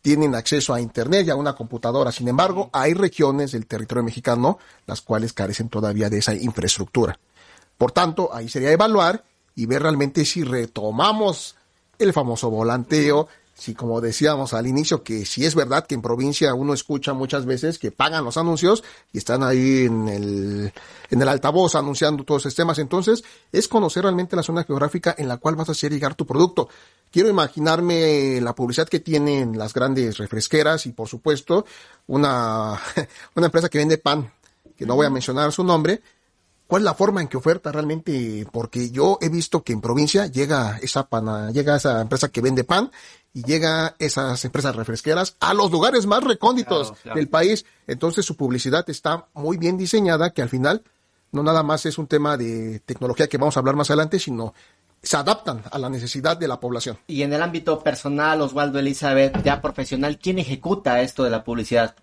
tienen 0.03 0.35
acceso 0.35 0.75
a 0.75 0.81
Internet 0.81 1.27
y 1.27 1.31
a 1.31 1.37
una 1.37 1.55
computadora. 1.55 2.11
Sin 2.11 2.29
embargo, 2.29 2.71
hay 2.73 2.95
regiones 2.95 3.53
del 3.53 3.67
territorio 3.67 4.03
mexicano 4.03 4.59
las 4.87 5.01
cuales 5.01 5.33
carecen 5.33 5.69
todavía 5.69 6.11
de 6.11 6.19
esa 6.19 6.35
infraestructura. 6.35 7.19
Por 7.77 7.93
tanto, 7.93 8.35
ahí 8.35 8.49
sería 8.49 8.73
evaluar 8.73 9.25
y 9.55 9.67
ver 9.67 9.83
realmente 9.83 10.25
si 10.25 10.43
retomamos 10.43 11.57
el 11.99 12.13
famoso 12.13 12.51
volanteo, 12.51 13.29
si 13.59 13.75
como 13.75 14.01
decíamos 14.01 14.55
al 14.55 14.69
inicio, 14.69 15.03
que 15.03 15.27
si 15.27 15.45
es 15.45 15.57
verdad 15.57 15.85
que 15.85 15.97
en 15.97 16.03
provincia 16.03 16.55
uno 16.55 16.75
escucha 16.75 17.13
muchas 17.13 17.45
veces 17.45 17.81
que 17.81 17.91
pagan 17.91 18.25
los 18.25 18.37
anuncios 18.37 18.85
y 19.13 19.19
están 19.19 19.43
ahí 19.43 19.87
en 19.87 20.09
el, 20.09 20.73
en 21.11 21.23
el 21.23 21.29
altavoz 21.29 21.75
anunciando 21.75 22.23
todos 22.23 22.43
esos 22.43 22.55
temas, 22.55 22.79
entonces 22.79 23.25
es 23.51 23.67
conocer 23.67 24.05
realmente 24.05 24.37
la 24.37 24.45
zona 24.45 24.63
geográfica 24.63 25.15
en 25.19 25.27
la 25.27 25.39
cual 25.39 25.57
vas 25.57 25.69
a 25.69 25.73
hacer 25.73 25.93
llegar 25.93 26.15
tu 26.15 26.25
producto. 26.25 26.69
Quiero 27.11 27.29
imaginarme 27.29 28.41
la 28.41 28.55
publicidad 28.55 28.89
que 28.89 29.01
tienen 29.01 29.59
las 29.59 29.75
grandes 29.75 30.19
refresqueras 30.19 30.87
y 30.87 30.93
por 30.93 31.09
supuesto 31.09 31.67
una, 32.07 32.81
una 33.35 33.47
empresa 33.47 33.69
que 33.69 33.79
vende 33.79 33.99
pan, 33.99 34.33
que 34.77 34.87
no 34.87 34.95
voy 34.95 35.07
a 35.07 35.11
mencionar 35.11 35.51
su 35.51 35.65
nombre, 35.65 36.01
cuál 36.69 36.83
es 36.83 36.85
la 36.85 36.95
forma 36.95 37.21
en 37.21 37.29
que 37.29 37.39
oferta 37.39 37.73
realmente, 37.73 38.47
porque 38.53 38.91
yo 38.91 39.19
he 39.21 39.31
visto 39.31 39.65
que 39.65 39.73
en 39.73 39.81
provincia 39.81 40.27
llega 40.27 40.79
esa 40.83 41.09
pana, 41.09 41.51
llega 41.51 41.77
esa 41.77 42.01
empresa 42.01 42.29
que 42.29 42.43
vende 42.43 42.63
pan 42.63 42.93
y 43.33 43.43
llega 43.43 43.97
esas 43.99 44.45
empresas 44.45 44.77
refresqueras 44.77 45.35
a 45.41 45.55
los 45.55 45.73
lugares 45.73 46.07
más 46.07 46.23
recónditos 46.23 46.93
del 47.15 47.29
país. 47.29 47.65
Entonces 47.87 48.25
su 48.27 48.37
publicidad 48.37 48.89
está 48.89 49.27
muy 49.35 49.57
bien 49.57 49.79
diseñada 49.79 50.31
que 50.31 50.43
al 50.43 50.51
final 50.51 50.85
no 51.33 51.43
nada 51.43 51.63
más 51.63 51.87
es 51.87 51.99
un 51.99 52.07
tema 52.07 52.37
de 52.37 52.81
tecnología 52.81 53.29
que 53.29 53.39
vamos 53.39 53.57
a 53.57 53.61
hablar 53.61 53.75
más 53.75 53.91
adelante, 53.91 54.19
sino 54.19 54.55
se 55.03 55.17
adaptan 55.17 55.63
a 55.71 55.79
la 55.79 55.89
necesidad 55.89 56.37
de 56.37 56.49
la 56.49 56.61
población. 56.61 56.99
Y 57.07 57.23
en 57.23 57.33
el 57.33 57.43
ámbito 57.43 57.81
personal, 57.81 58.41
Osvaldo 58.41 58.79
Elizabeth, 58.79 59.43
ya 59.43 59.61
profesional, 59.61 60.19
¿quién 60.19 60.39
ejecuta 60.39 61.01
esto 61.03 61.25
de 61.25 61.31
la 61.31 61.45
publicidad? 61.45 61.95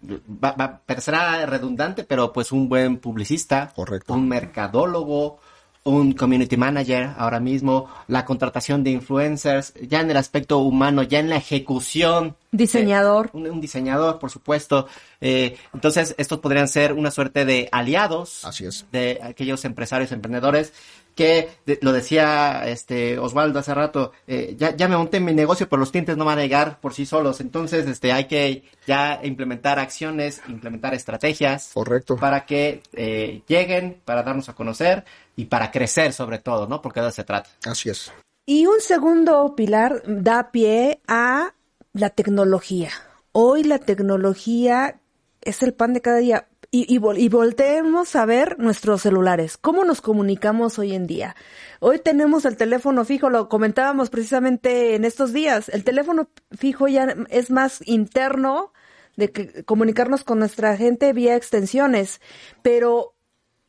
Va, 0.44 0.54
va, 0.54 0.82
será 1.00 1.46
redundante, 1.46 2.04
pero 2.04 2.32
pues 2.32 2.52
un 2.52 2.70
buen 2.70 2.98
publicista, 2.98 3.72
Correcto. 3.76 4.14
un 4.14 4.28
mercadólogo, 4.28 5.40
un 5.86 6.14
community 6.14 6.58
manager 6.58 7.12
ahora 7.16 7.40
mismo, 7.40 7.88
la 8.08 8.26
contratación 8.26 8.84
de 8.84 8.90
influencers, 8.90 9.74
ya 9.88 10.02
en 10.02 10.10
el 10.10 10.18
aspecto 10.18 10.58
humano, 10.58 11.04
ya 11.04 11.20
en 11.20 11.30
la 11.30 11.36
ejecución. 11.36 12.36
Diseñador. 12.52 13.28
Eh, 13.28 13.30
un, 13.34 13.48
un, 13.48 13.62
diseñador, 13.62 14.18
por 14.18 14.32
supuesto. 14.32 14.88
Eh, 15.22 15.58
entonces, 15.76 16.16
estos 16.18 16.40
podrían 16.40 16.68
ser 16.68 16.94
una 16.94 17.12
suerte 17.12 17.46
de 17.46 17.70
aliados. 17.72 18.44
Así 18.46 18.66
es. 18.66 18.88
De 18.92 19.20
aquellos 19.22 19.64
empresarios, 19.64 20.12
emprendedores 20.12 20.74
que 21.16 21.50
de, 21.66 21.80
lo 21.82 21.92
decía 21.92 22.68
este 22.68 23.18
Osvaldo 23.18 23.60
hace 23.60 23.74
rato, 23.74 24.12
eh, 24.28 24.56
ya, 24.58 24.76
ya 24.76 24.88
me 24.88 24.98
monté 24.98 25.18
en 25.18 25.26
mi 25.26 25.34
negocio, 25.34 25.68
pero 25.68 25.80
los 25.80 25.92
clientes 25.92 26.18
no 26.18 26.26
van 26.26 26.40
a 26.40 26.42
llegar 26.42 26.80
por 26.80 26.94
sí 26.94 27.06
solos. 27.06 27.42
Entonces, 27.42 27.88
este, 27.88 28.12
hay 28.12 28.26
que 28.26 28.64
ya 28.86 29.20
implementar 29.24 29.80
acciones, 29.80 30.42
implementar 30.48 30.94
estrategias. 30.94 31.72
Correcto. 31.74 32.18
Para 32.18 32.46
que 32.46 32.84
eh, 32.94 33.42
lleguen, 33.48 34.02
para 34.06 34.24
darnos 34.24 34.50
a 34.50 34.54
conocer 34.54 35.06
y 35.36 35.46
para 35.46 35.72
crecer 35.72 36.14
sobre 36.14 36.40
todo, 36.40 36.68
¿no? 36.68 36.82
Porque 36.82 37.00
de 37.00 37.08
eso 37.08 37.16
se 37.16 37.24
trata. 37.24 37.50
Así 37.66 37.90
es. 37.90 38.12
Y 38.46 38.68
un 38.68 38.80
segundo 38.80 39.56
pilar 39.56 40.04
da 40.06 40.52
pie 40.52 41.00
a 41.08 41.54
la 41.94 42.10
tecnología. 42.10 42.92
Hoy 43.32 43.64
la 43.64 43.80
tecnología 43.80 45.00
es 45.42 45.64
el 45.64 45.74
pan 45.74 45.94
de 45.94 46.02
cada 46.02 46.18
día. 46.18 46.48
Y, 46.72 46.94
y, 46.94 47.00
y, 47.18 47.30
volteemos 47.30 48.16
a 48.16 48.26
ver 48.26 48.60
nuestros 48.60 49.04
celulares. 49.04 49.58
¿Cómo 49.58 49.86
nos 49.86 50.02
comunicamos 50.02 50.80
hoy 50.80 50.94
en 50.94 51.08
día? 51.08 51.36
Hoy 51.80 52.00
tenemos 52.00 52.46
el 52.46 52.58
teléfono 52.58 53.06
fijo, 53.06 53.30
lo 53.30 53.50
comentábamos 53.50 54.10
precisamente 54.10 54.96
en 54.96 55.06
estos 55.06 55.34
días. 55.34 55.70
El 55.70 55.84
teléfono 55.84 56.30
fijo 56.52 56.88
ya 56.88 57.16
es 57.30 57.52
más 57.52 57.82
interno 57.86 58.74
de 59.16 59.32
que 59.32 59.64
comunicarnos 59.64 60.24
con 60.24 60.40
nuestra 60.40 60.76
gente 60.78 61.14
vía 61.14 61.36
extensiones. 61.36 62.22
Pero 62.62 63.16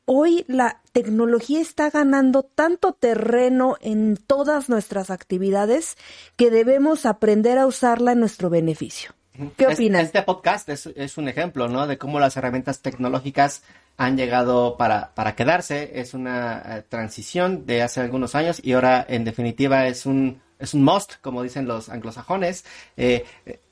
hoy 0.04 0.44
la 0.48 0.82
tecnología 0.92 1.60
está 1.60 1.90
ganando 1.90 2.42
tanto 2.42 2.92
terreno 2.92 3.76
en 3.80 4.16
todas 4.16 4.68
nuestras 4.68 5.10
actividades 5.10 5.96
que 6.36 6.50
debemos 6.50 7.06
aprender 7.06 7.58
a 7.58 7.66
usarla 7.66 8.12
en 8.12 8.20
nuestro 8.20 8.50
beneficio. 8.50 9.15
¿Qué 9.56 9.66
opinas? 9.66 10.04
Este 10.04 10.22
podcast 10.22 10.68
es, 10.68 10.86
es, 10.86 11.18
un 11.18 11.28
ejemplo, 11.28 11.68
¿no? 11.68 11.86
De 11.86 11.98
cómo 11.98 12.20
las 12.20 12.36
herramientas 12.36 12.80
tecnológicas 12.80 13.62
han 13.96 14.16
llegado 14.16 14.76
para, 14.76 15.14
para 15.14 15.34
quedarse. 15.34 16.00
Es 16.00 16.14
una 16.14 16.62
uh, 16.64 16.88
transición 16.88 17.66
de 17.66 17.82
hace 17.82 18.00
algunos 18.00 18.34
años 18.34 18.60
y 18.62 18.72
ahora, 18.72 19.04
en 19.08 19.24
definitiva, 19.24 19.86
es 19.86 20.06
un, 20.06 20.40
es 20.58 20.74
un 20.74 20.84
must, 20.84 21.14
como 21.20 21.42
dicen 21.42 21.66
los 21.66 21.88
anglosajones. 21.88 22.64
Eh, 22.96 23.24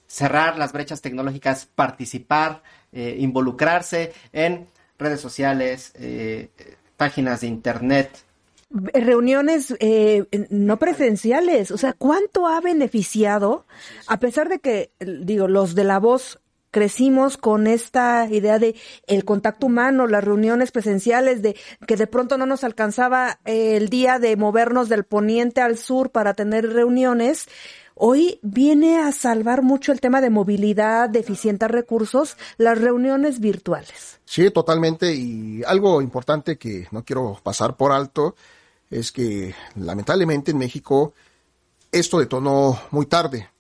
cerrar 0.07 0.59
las 0.59 0.73
brechas 0.73 1.01
tecnológicas, 1.01 1.67
participar, 1.67 2.63
eh, 2.93 3.17
involucrarse 3.19 4.13
en 4.33 4.69
redes 4.99 5.21
sociales, 5.21 5.93
eh, 5.97 6.51
páginas 6.97 7.41
de 7.41 7.49
internet, 7.49 8.25
reuniones 8.75 9.75
eh, 9.79 10.25
no 10.51 10.79
presenciales. 10.79 11.71
O 11.71 11.79
sea, 11.79 11.93
¿cuánto 11.93 12.47
ha 12.47 12.61
beneficiado? 12.61 13.67
A 14.07 14.19
pesar 14.19 14.49
de 14.49 14.59
que, 14.59 14.93
digo, 15.01 15.49
los 15.49 15.75
de 15.75 15.85
la 15.85 15.99
voz 15.99 16.41
crecimos 16.71 17.37
con 17.37 17.69
esta 17.69 18.27
idea 18.29 18.59
de 18.59 18.75
el 19.07 19.25
contacto 19.25 19.67
humano, 19.67 20.09
las 20.09 20.25
reuniones 20.25 20.73
presenciales, 20.73 21.41
de 21.41 21.55
que 21.87 21.97
de 21.97 22.09
pronto 22.09 22.37
no 22.37 22.47
nos 22.47 22.65
alcanzaba 22.65 23.39
el 23.45 23.89
día 23.89 24.19
de 24.19 24.37
movernos 24.37 24.89
del 24.89 25.05
poniente 25.05 25.61
al 25.61 25.79
sur 25.79 26.11
para 26.11 26.35
tener 26.35 26.73
reuniones. 26.73 27.47
Hoy 27.95 28.41
viene 28.43 28.99
a 28.99 29.13
salvar 29.13 29.63
mucho 29.63 29.93
el 29.93 30.01
tema 30.01 30.21
de 30.21 30.31
movilidad, 30.31 31.09
de 31.09 31.21
eficientes 31.21 31.71
recursos, 31.71 32.37
las 32.57 32.77
reuniones 32.81 33.39
virtuales. 33.39 34.19
Sí, 34.25 34.51
totalmente. 34.51 35.15
Y 35.15 35.63
algo 35.65 36.03
importante 36.03 36.59
que 36.59 36.89
no 36.91 37.05
quiero 37.05 37.39
pasar 37.45 37.77
por 37.77 37.93
alto 37.93 38.35
es 38.95 39.11
que 39.11 39.55
lamentablemente 39.75 40.53
en 40.53 40.59
México 40.59 41.15
esto 41.91 42.21
detonó 42.21 42.81
muy 42.93 43.07
tarde. 43.07 43.51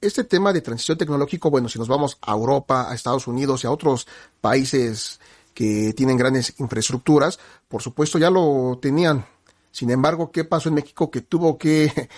Este 0.00 0.24
tema 0.24 0.52
de 0.52 0.62
transición 0.62 0.98
tecnológico, 0.98 1.50
bueno, 1.50 1.68
si 1.68 1.78
nos 1.78 1.86
vamos 1.86 2.18
a 2.22 2.32
Europa, 2.32 2.90
a 2.90 2.94
Estados 2.94 3.26
Unidos 3.28 3.62
y 3.62 3.66
a 3.68 3.70
otros 3.70 4.08
países 4.40 5.20
que 5.54 5.92
tienen 5.92 6.16
grandes 6.16 6.54
infraestructuras, 6.58 7.38
por 7.68 7.82
supuesto 7.82 8.18
ya 8.18 8.30
lo 8.30 8.78
tenían. 8.82 9.26
Sin 9.70 9.90
embargo, 9.90 10.32
¿qué 10.32 10.44
pasó 10.44 10.68
en 10.68 10.76
México? 10.76 11.10
Que 11.10 11.20
tuvo 11.20 11.56
que 11.56 12.08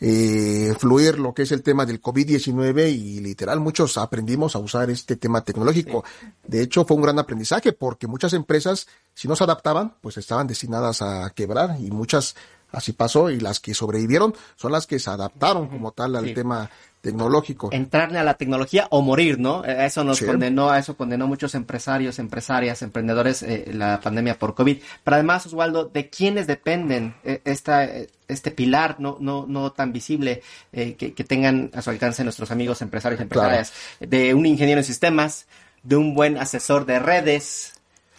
eh, 0.00 0.74
fluir 0.78 1.18
lo 1.18 1.34
que 1.34 1.42
es 1.42 1.52
el 1.52 1.62
tema 1.62 1.84
del 1.84 2.00
COVID-19 2.00 2.90
y 2.90 3.20
literal 3.20 3.60
muchos 3.60 3.98
aprendimos 3.98 4.54
a 4.54 4.60
usar 4.60 4.90
este 4.90 5.16
tema 5.16 5.42
tecnológico. 5.42 6.04
De 6.46 6.62
hecho, 6.62 6.84
fue 6.84 6.96
un 6.96 7.02
gran 7.02 7.18
aprendizaje 7.18 7.72
porque 7.72 8.06
muchas 8.06 8.32
empresas, 8.32 8.86
si 9.14 9.26
no 9.28 9.34
se 9.34 9.44
adaptaban, 9.44 9.94
pues 10.00 10.16
estaban 10.16 10.46
destinadas 10.46 11.02
a 11.02 11.30
quebrar 11.30 11.76
y 11.80 11.90
muchas 11.90 12.36
así 12.70 12.92
pasó 12.92 13.30
y 13.30 13.40
las 13.40 13.60
que 13.60 13.74
sobrevivieron 13.74 14.34
son 14.56 14.72
las 14.72 14.86
que 14.86 14.98
se 14.98 15.10
adaptaron 15.10 15.68
como 15.68 15.92
tal 15.92 16.16
al 16.16 16.26
sí. 16.26 16.34
tema 16.34 16.70
tecnológico. 17.00 17.70
Entrarle 17.72 18.18
a 18.18 18.24
la 18.24 18.34
tecnología 18.34 18.86
o 18.90 19.02
morir, 19.02 19.38
¿no? 19.38 19.64
Eso 19.64 20.04
nos 20.04 20.18
sí. 20.18 20.26
condenó, 20.26 20.70
a 20.70 20.78
eso 20.78 20.96
condenó 20.96 21.26
muchos 21.26 21.54
empresarios, 21.54 22.18
empresarias, 22.18 22.82
emprendedores 22.82 23.42
eh, 23.42 23.70
la 23.72 24.00
pandemia 24.00 24.38
por 24.38 24.54
COVID. 24.54 24.78
Pero 25.04 25.14
además, 25.14 25.46
Osvaldo, 25.46 25.84
¿de 25.84 26.10
quiénes 26.10 26.46
dependen 26.46 27.14
eh, 27.24 27.40
esta, 27.44 27.88
este 28.26 28.50
pilar 28.50 28.96
no, 28.98 29.16
no, 29.20 29.46
no 29.46 29.72
tan 29.72 29.92
visible 29.92 30.42
eh, 30.72 30.94
que, 30.94 31.14
que, 31.14 31.24
tengan 31.24 31.70
a 31.74 31.82
su 31.82 31.90
alcance 31.90 32.24
nuestros 32.24 32.50
amigos 32.50 32.82
empresarios 32.82 33.20
y 33.20 33.22
empresarias? 33.22 33.72
Claro. 33.98 34.10
De 34.10 34.34
un 34.34 34.46
ingeniero 34.46 34.80
en 34.80 34.84
sistemas, 34.84 35.46
de 35.82 35.96
un 35.96 36.14
buen 36.14 36.36
asesor 36.36 36.84
de 36.84 36.98
redes. 36.98 37.74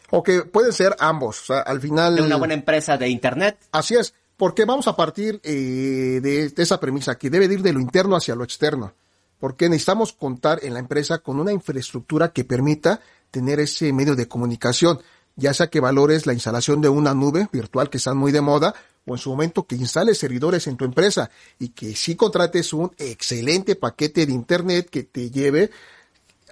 O 0.09 0.23
que 0.23 0.41
pueden 0.41 0.73
ser 0.73 0.95
ambos, 0.99 1.41
o 1.41 1.45
sea, 1.53 1.59
al 1.59 1.81
final... 1.81 2.15
De 2.15 2.23
una 2.23 2.37
buena 2.37 2.55
empresa 2.55 2.97
de 2.97 3.09
Internet. 3.09 3.57
Así 3.71 3.95
es 3.95 4.13
porque 4.39 4.63
vamos 4.63 4.87
a 4.87 4.95
partir 4.95 5.41
eh, 5.43 6.21
de, 6.23 6.53
esa 6.55 6.79
premisa 6.79 7.17
que 7.17 7.29
debe 7.29 7.53
ir 7.53 7.61
de 7.61 7.73
lo 7.73 7.81
interno 7.81 8.15
hacia 8.15 8.35
lo 8.35 8.45
externo, 8.45 8.93
porque 9.37 9.67
necesitamos 9.67 10.13
contar 10.13 10.59
en 10.63 10.73
la 10.73 10.79
empresa 10.79 11.17
con 11.17 11.41
una 11.41 11.51
infraestructura 11.51 12.31
que 12.31 12.45
permita 12.45 13.01
tener 13.31 13.59
ese 13.59 13.91
medio 13.91 14.15
de 14.15 14.29
comunicación, 14.29 15.01
ya 15.35 15.53
sea 15.53 15.67
que 15.67 15.81
valores 15.81 16.25
la 16.25 16.31
instalación 16.31 16.79
de 16.79 16.87
una 16.87 17.13
nube 17.13 17.49
virtual 17.51 17.89
que 17.89 17.97
están 17.97 18.15
muy 18.15 18.31
de 18.31 18.39
moda, 18.39 18.73
o 19.05 19.11
en 19.13 19.17
su 19.17 19.29
momento 19.29 19.67
que 19.67 19.75
instales 19.75 20.17
servidores 20.17 20.67
en 20.67 20.77
tu 20.77 20.85
empresa 20.85 21.29
y 21.59 21.69
que 21.69 21.93
sí 21.93 22.15
contrates 22.15 22.71
un 22.71 22.93
excelente 22.97 23.75
paquete 23.75 24.25
de 24.25 24.31
internet 24.31 24.89
que 24.89 25.03
te 25.03 25.31
lleve 25.31 25.69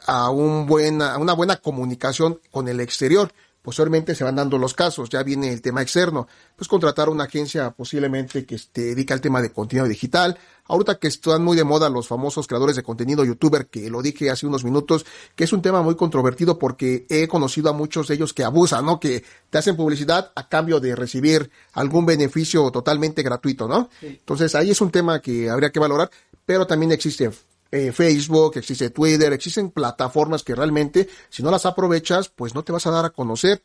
a, 0.06 0.30
un 0.30 0.66
buena, 0.66 1.14
a 1.14 1.20
una 1.20 1.32
buena 1.32 1.56
comunicación 1.56 2.42
con 2.52 2.68
el 2.68 2.82
exterior 2.82 3.32
posteriormente 3.68 4.16
se 4.16 4.24
van 4.24 4.38
dando 4.38 4.58
los 4.58 4.74
casos, 4.74 5.10
ya 5.10 5.22
viene 5.24 5.52
el 5.52 5.62
tema 5.62 5.82
externo, 5.82 6.26
pues 6.56 6.70
contratar 6.70 7.10
una 7.10 7.26
agencia 7.26 7.72
posiblemente 7.72 8.46
que 8.46 8.58
se 8.58 8.70
dedica 8.74 9.14
al 9.14 9.20
tema 9.20 9.42
de 9.42 9.52
contenido 9.52 9.86
digital, 9.90 10.40
ahorita 10.68 11.00
que 11.00 11.10
están 11.10 11.44
muy 11.44 11.58
de 11.58 11.66
moda 11.66 11.90
los 11.90 12.08
famosos 12.08 12.48
creadores 12.48 12.78
de 12.78 12.84
contenido 12.84 13.26
youtuber, 13.26 13.68
que 13.68 13.90
lo 13.90 14.02
dije 14.02 14.32
hace 14.32 14.48
unos 14.48 14.64
minutos, 14.64 15.06
que 15.36 15.44
es 15.44 15.52
un 15.52 15.62
tema 15.62 15.82
muy 15.82 15.96
controvertido 15.96 16.58
porque 16.58 17.06
he 17.10 17.28
conocido 17.28 17.70
a 17.70 17.74
muchos 17.74 18.08
de 18.08 18.16
ellos 18.16 18.34
que 18.34 18.46
abusan, 18.46 18.86
¿no? 18.86 19.02
Que 19.02 19.26
te 19.50 19.58
hacen 19.58 19.76
publicidad 19.76 20.32
a 20.34 20.48
cambio 20.48 20.80
de 20.80 20.96
recibir 20.96 21.52
algún 21.74 22.06
beneficio 22.06 22.72
totalmente 22.72 23.22
gratuito, 23.22 23.68
¿no? 23.68 23.90
Sí. 24.00 24.08
Entonces 24.08 24.56
ahí 24.56 24.70
es 24.70 24.80
un 24.80 24.92
tema 24.92 25.20
que 25.20 25.50
habría 25.50 25.72
que 25.72 25.80
valorar, 25.82 26.10
pero 26.46 26.66
también 26.66 26.94
existe 26.94 27.30
eh, 27.72 27.92
Facebook, 27.92 28.58
existe 28.58 28.90
Twitter, 28.90 29.34
existen 29.34 29.72
plataformas 29.72 30.44
que 30.44 30.56
realmente, 30.56 31.08
si 31.30 31.44
no 31.44 31.52
las 31.52 31.66
aprovechas, 31.66 32.30
pues 32.30 32.56
no 32.56 32.64
te 32.64 32.72
vas 32.72 32.88
a 32.88 32.92
dar 32.92 33.06
a 33.06 33.10
conocer. 33.10 33.62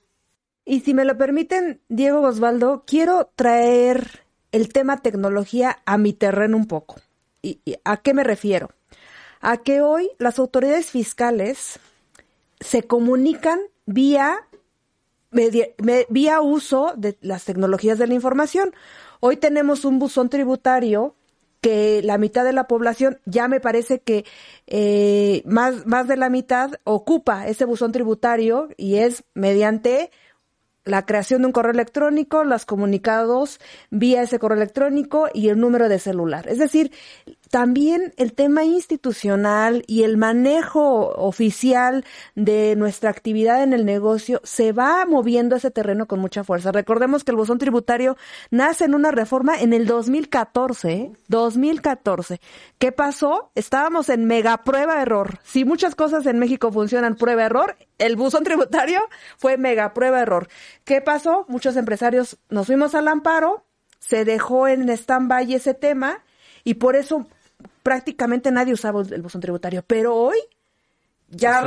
Y 0.65 0.81
si 0.81 0.95
me 0.95 1.05
lo 1.05 1.17
permiten, 1.19 1.81
Diego 1.89 2.21
Osvaldo, 2.23 2.85
quiero 2.87 3.31
traer 3.35 4.25
el 4.53 4.73
tema 4.73 5.03
tecnología 5.03 5.79
a 5.87 5.99
mi 5.99 6.13
terreno 6.13 6.57
un 6.57 6.67
poco. 6.67 6.97
¿Y, 7.43 7.61
a 7.85 7.97
qué 7.97 8.15
me 8.15 8.23
refiero? 8.23 8.71
A 9.41 9.57
que 9.59 9.81
hoy 9.81 10.11
las 10.19 10.39
autoridades 10.39 10.91
fiscales 10.91 11.81
se 12.61 12.85
comunican 12.85 13.59
vía, 13.87 14.47
vía 15.31 16.41
uso 16.41 16.95
de 16.97 17.19
las 17.21 17.45
tecnologías 17.45 17.99
de 17.99 18.07
la 18.07 18.15
información. 18.15 18.73
Hoy 19.19 19.37
tenemos 19.37 19.85
un 19.85 19.99
buzón 19.99 20.29
tributario 20.29 21.17
que 21.63 22.03
la 22.03 22.19
mitad 22.19 22.45
de 22.45 22.53
la 22.53 22.67
población, 22.67 23.21
ya 23.25 23.49
me 23.49 23.61
parece 23.61 24.01
que 24.01 24.27
eh, 24.67 25.43
más, 25.47 25.87
más 25.87 26.09
de 26.09 26.17
la 26.17 26.29
mitad 26.29 26.73
ocupa 26.85 27.47
ese 27.47 27.65
buzón 27.65 27.93
tributario 27.93 28.69
y 28.77 28.97
es 28.97 29.23
mediante 29.33 30.11
la 30.85 31.07
creación 31.07 31.43
de 31.43 31.47
un 31.47 31.53
correo 31.53 31.71
electrónico, 31.71 32.43
los 32.43 32.65
comunicados 32.65 33.61
vía 33.91 34.23
ese 34.23 34.41
correo 34.41 34.57
electrónico 34.57 35.29
y 35.33 35.49
el 35.49 35.61
número 35.61 35.89
de 35.89 36.01
celular. 36.01 36.49
Es 36.49 36.59
decir, 36.59 36.91
también 37.53 38.15
el 38.17 38.33
tema 38.33 38.65
institucional 38.65 39.85
y 39.87 40.05
el 40.05 40.17
manejo 40.17 41.11
oficial 41.11 42.03
de 42.35 42.77
nuestra 42.77 43.11
actividad 43.11 43.63
en 43.63 43.75
el 43.75 43.85
negocio 43.85 44.41
se 44.43 44.73
va 44.73 45.05
moviendo 45.05 45.57
ese 45.57 45.71
terreno 45.71 46.07
con 46.07 46.19
mucha 46.19 46.45
fuerza. 46.45 46.73
Recordemos 46.73 47.25
que 47.25 47.31
el 47.31 47.37
buzón 47.37 47.59
tributario 47.59 48.17
nace 48.51 48.87
en 48.87 48.95
una 48.95 49.11
reforma 49.11 49.61
en 49.61 49.75
el 49.75 49.85
2014, 49.85 51.13
2014. 51.29 52.35
¿eh? 52.37 52.41
¿Qué 52.79 52.91
pasó? 52.91 53.51
Estábamos 53.55 54.09
en 54.09 54.25
mega 54.25 54.65
prueba 54.65 55.03
error. 55.03 55.39
Si 55.45 55.67
muchas 55.67 55.95
cosas 55.95 56.25
en 56.25 56.39
México 56.39 56.73
funcionan 56.73 57.17
prueba 57.17 57.45
error, 57.45 57.77
el 57.99 58.17
buzón 58.17 58.45
tributario 58.45 59.03
fue 59.37 59.59
mega 59.59 59.93
prueba 59.93 60.23
error. 60.23 60.49
¿Qué 60.85 61.03
pasó? 61.03 61.45
Muchos 61.49 61.77
empresarios 61.77 62.39
nos 62.49 62.69
fuimos 62.69 62.95
al 62.95 63.09
amparo, 63.09 63.67
se 63.99 64.25
dejó 64.25 64.69
en 64.69 64.89
stand-by 64.89 65.53
ese 65.53 65.75
tema 65.75 66.25
y 66.65 66.75
por 66.75 66.97
eso 66.97 67.27
prácticamente 67.83 68.51
nadie 68.51 68.73
usaba 68.73 69.03
el 69.03 69.23
buzón 69.23 69.41
tributario, 69.41 69.83
pero 69.87 70.15
hoy 70.15 70.39
ya, 71.35 71.65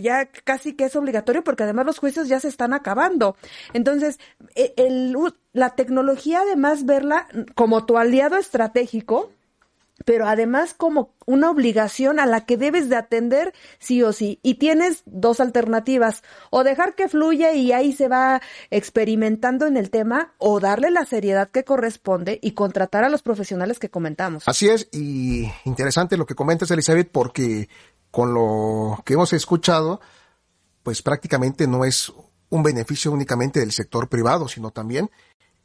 ya 0.00 0.26
casi 0.44 0.74
que 0.74 0.84
es 0.84 0.94
obligatorio 0.94 1.42
porque 1.42 1.64
además 1.64 1.86
los 1.86 1.98
juicios 1.98 2.28
ya 2.28 2.38
se 2.38 2.48
están 2.48 2.72
acabando. 2.72 3.36
Entonces, 3.72 4.18
e, 4.54 4.72
el, 4.76 5.16
la 5.52 5.70
tecnología 5.70 6.40
además 6.42 6.86
verla 6.86 7.26
como 7.54 7.86
tu 7.86 7.98
aliado 7.98 8.36
estratégico, 8.36 9.32
pero 10.04 10.26
además 10.26 10.74
como 10.74 11.14
una 11.24 11.50
obligación 11.50 12.18
a 12.18 12.26
la 12.26 12.44
que 12.44 12.56
debes 12.56 12.88
de 12.88 12.96
atender 12.96 13.54
sí 13.78 14.02
o 14.02 14.12
sí. 14.12 14.40
Y 14.42 14.54
tienes 14.54 15.02
dos 15.06 15.40
alternativas, 15.40 16.22
o 16.50 16.64
dejar 16.64 16.94
que 16.94 17.08
fluya 17.08 17.52
y 17.52 17.72
ahí 17.72 17.92
se 17.92 18.08
va 18.08 18.42
experimentando 18.70 19.66
en 19.66 19.76
el 19.76 19.90
tema, 19.90 20.34
o 20.38 20.60
darle 20.60 20.90
la 20.90 21.04
seriedad 21.04 21.50
que 21.50 21.64
corresponde 21.64 22.38
y 22.42 22.52
contratar 22.52 23.04
a 23.04 23.08
los 23.08 23.22
profesionales 23.22 23.78
que 23.78 23.90
comentamos. 23.90 24.44
Así 24.46 24.68
es, 24.68 24.88
y 24.92 25.50
interesante 25.64 26.16
lo 26.16 26.26
que 26.26 26.34
comentas, 26.34 26.70
Elizabeth, 26.70 27.10
porque 27.10 27.68
con 28.10 28.34
lo 28.34 29.02
que 29.04 29.14
hemos 29.14 29.32
escuchado, 29.32 30.00
pues 30.82 31.02
prácticamente 31.02 31.66
no 31.66 31.84
es 31.84 32.12
un 32.50 32.62
beneficio 32.62 33.10
únicamente 33.10 33.60
del 33.60 33.72
sector 33.72 34.08
privado, 34.08 34.48
sino 34.48 34.70
también 34.70 35.10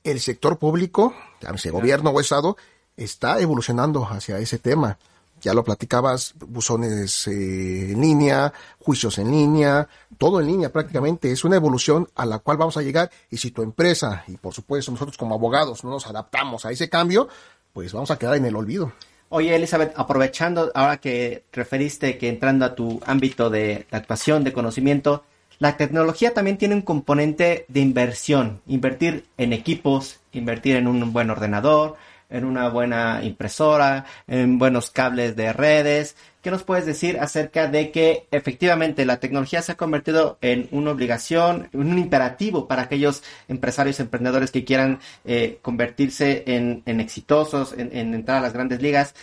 el 0.03 0.19
sector 0.19 0.57
público, 0.57 1.13
llámese 1.41 1.69
gobierno 1.69 2.09
o 2.09 2.19
Estado, 2.19 2.57
está 2.99 3.39
evolucionando 3.39 4.05
hacia 4.05 4.37
ese 4.39 4.59
tema. 4.59 4.97
Ya 5.41 5.53
lo 5.53 5.63
platicabas, 5.63 6.33
buzones 6.35 7.27
eh, 7.27 7.91
en 7.91 8.01
línea, 8.01 8.51
juicios 8.77 9.17
en 9.19 9.31
línea, 9.31 9.87
todo 10.17 10.41
en 10.41 10.47
línea 10.47 10.69
prácticamente. 10.69 11.31
Es 11.31 11.45
una 11.45 11.55
evolución 11.55 12.09
a 12.15 12.25
la 12.25 12.39
cual 12.39 12.57
vamos 12.57 12.75
a 12.75 12.81
llegar 12.81 13.09
y 13.29 13.37
si 13.37 13.51
tu 13.51 13.61
empresa 13.61 14.23
y 14.27 14.35
por 14.35 14.53
supuesto 14.53 14.91
nosotros 14.91 15.17
como 15.17 15.35
abogados 15.35 15.83
no 15.85 15.91
nos 15.91 16.07
adaptamos 16.07 16.65
a 16.65 16.71
ese 16.71 16.89
cambio, 16.89 17.29
pues 17.71 17.93
vamos 17.93 18.11
a 18.11 18.19
quedar 18.19 18.35
en 18.35 18.45
el 18.45 18.55
olvido. 18.55 18.91
Oye, 19.29 19.55
Elizabeth, 19.55 19.93
aprovechando 19.95 20.71
ahora 20.73 20.97
que 20.97 21.45
referiste 21.53 22.17
que 22.17 22.27
entrando 22.27 22.65
a 22.65 22.75
tu 22.75 22.99
ámbito 23.05 23.49
de, 23.49 23.85
de 23.89 23.97
actuación, 23.97 24.43
de 24.43 24.51
conocimiento, 24.51 25.23
la 25.59 25.77
tecnología 25.77 26.33
también 26.33 26.57
tiene 26.57 26.75
un 26.75 26.81
componente 26.81 27.65
de 27.67 27.79
inversión, 27.79 28.61
invertir 28.65 29.25
en 29.37 29.53
equipos, 29.53 30.19
invertir 30.33 30.75
en 30.77 30.87
un 30.87 31.13
buen 31.13 31.29
ordenador, 31.29 31.95
en 32.29 32.45
una 32.45 32.69
buena 32.69 33.23
impresora, 33.23 34.05
en 34.27 34.57
buenos 34.57 34.91
cables 34.91 35.35
de 35.35 35.53
redes. 35.53 36.15
¿Qué 36.41 36.51
nos 36.51 36.63
puedes 36.63 36.85
decir 36.85 37.19
acerca 37.19 37.67
de 37.67 37.91
que 37.91 38.27
efectivamente 38.31 39.05
la 39.05 39.19
tecnología 39.19 39.61
se 39.61 39.73
ha 39.73 39.77
convertido 39.77 40.37
en 40.41 40.69
una 40.71 40.91
obligación, 40.91 41.69
en 41.73 41.81
un 41.81 41.97
imperativo 41.97 42.67
para 42.67 42.83
aquellos 42.83 43.23
empresarios, 43.49 43.99
emprendedores 43.99 44.51
que 44.51 44.63
quieran 44.63 44.99
eh, 45.25 45.59
convertirse 45.61 46.43
en, 46.47 46.83
exitosos, 46.99 47.73
en, 47.77 48.13
entrar 48.13 48.37
a 48.37 48.41
las 48.41 48.53
grandes 48.53 48.81
ligas? 48.81 49.15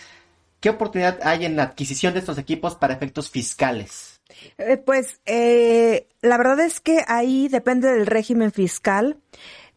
¿Qué 0.59 0.69
oportunidad 0.69 1.19
hay 1.23 1.45
en 1.45 1.55
la 1.55 1.63
adquisición 1.63 2.13
de 2.13 2.19
estos 2.19 2.37
equipos 2.37 2.75
para 2.75 2.93
efectos 2.93 3.29
fiscales? 3.29 4.21
Eh, 4.57 4.77
pues 4.77 5.19
eh, 5.25 6.07
la 6.21 6.37
verdad 6.37 6.59
es 6.59 6.79
que 6.79 7.03
ahí 7.07 7.47
depende 7.47 7.89
del 7.89 8.05
régimen 8.05 8.51
fiscal. 8.51 9.17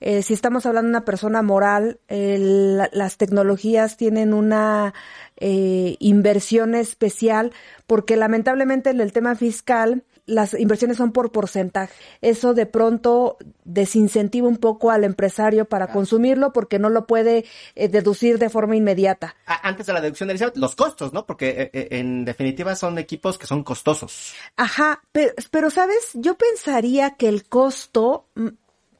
Eh, 0.00 0.22
si 0.22 0.32
estamos 0.32 0.64
hablando 0.64 0.88
de 0.88 0.96
una 0.96 1.04
persona 1.04 1.42
moral, 1.42 2.00
las 2.08 3.16
tecnologías 3.18 3.96
tienen 3.98 4.32
una 4.32 4.94
eh, 5.36 5.96
inversión 5.98 6.74
especial 6.74 7.52
porque 7.86 8.16
lamentablemente 8.16 8.90
en 8.90 9.00
el 9.00 9.12
tema 9.12 9.34
fiscal 9.34 10.04
las 10.24 10.54
inversiones 10.54 10.96
son 10.96 11.12
por 11.12 11.32
porcentaje. 11.32 11.92
Eso 12.20 12.54
de 12.54 12.64
pronto 12.64 13.36
desincentiva 13.64 14.46
un 14.46 14.58
poco 14.58 14.90
al 14.90 15.02
empresario 15.04 15.64
para 15.64 15.88
consumirlo 15.88 16.52
porque 16.52 16.78
no 16.78 16.88
lo 16.88 17.06
puede 17.06 17.44
eh, 17.74 17.88
deducir 17.88 18.38
de 18.38 18.48
forma 18.48 18.76
inmediata. 18.76 19.34
Antes 19.44 19.86
de 19.86 19.92
la 19.92 20.00
deducción 20.00 20.28
de 20.28 20.52
los 20.54 20.76
costos, 20.76 21.12
¿no? 21.12 21.26
Porque 21.26 21.70
en 21.72 22.24
definitiva 22.24 22.76
son 22.76 22.98
equipos 22.98 23.38
que 23.38 23.46
son 23.46 23.64
costosos. 23.64 24.34
Ajá, 24.56 25.02
pero, 25.10 25.32
pero 25.50 25.68
sabes, 25.68 26.12
yo 26.14 26.36
pensaría 26.36 27.16
que 27.16 27.28
el 27.28 27.48
costo 27.48 28.26
mm, 28.36 28.48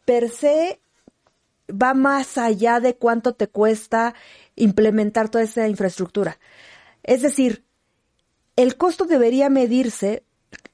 per 0.05 0.29
se 0.31 0.81
va 1.71 1.95
más 1.95 2.39
allá 2.39 2.81
de 2.81 2.97
cuánto 2.97 3.35
te 3.35 3.49
cuesta 3.49 4.15
implementar 4.57 5.29
toda 5.29 5.45
esa 5.45 5.69
infraestructura. 5.69 6.39
Es 7.03 7.23
decir, 7.23 7.65
el 8.57 8.77
costo 8.77 9.05
debería 9.07 9.49
medirse 9.49 10.25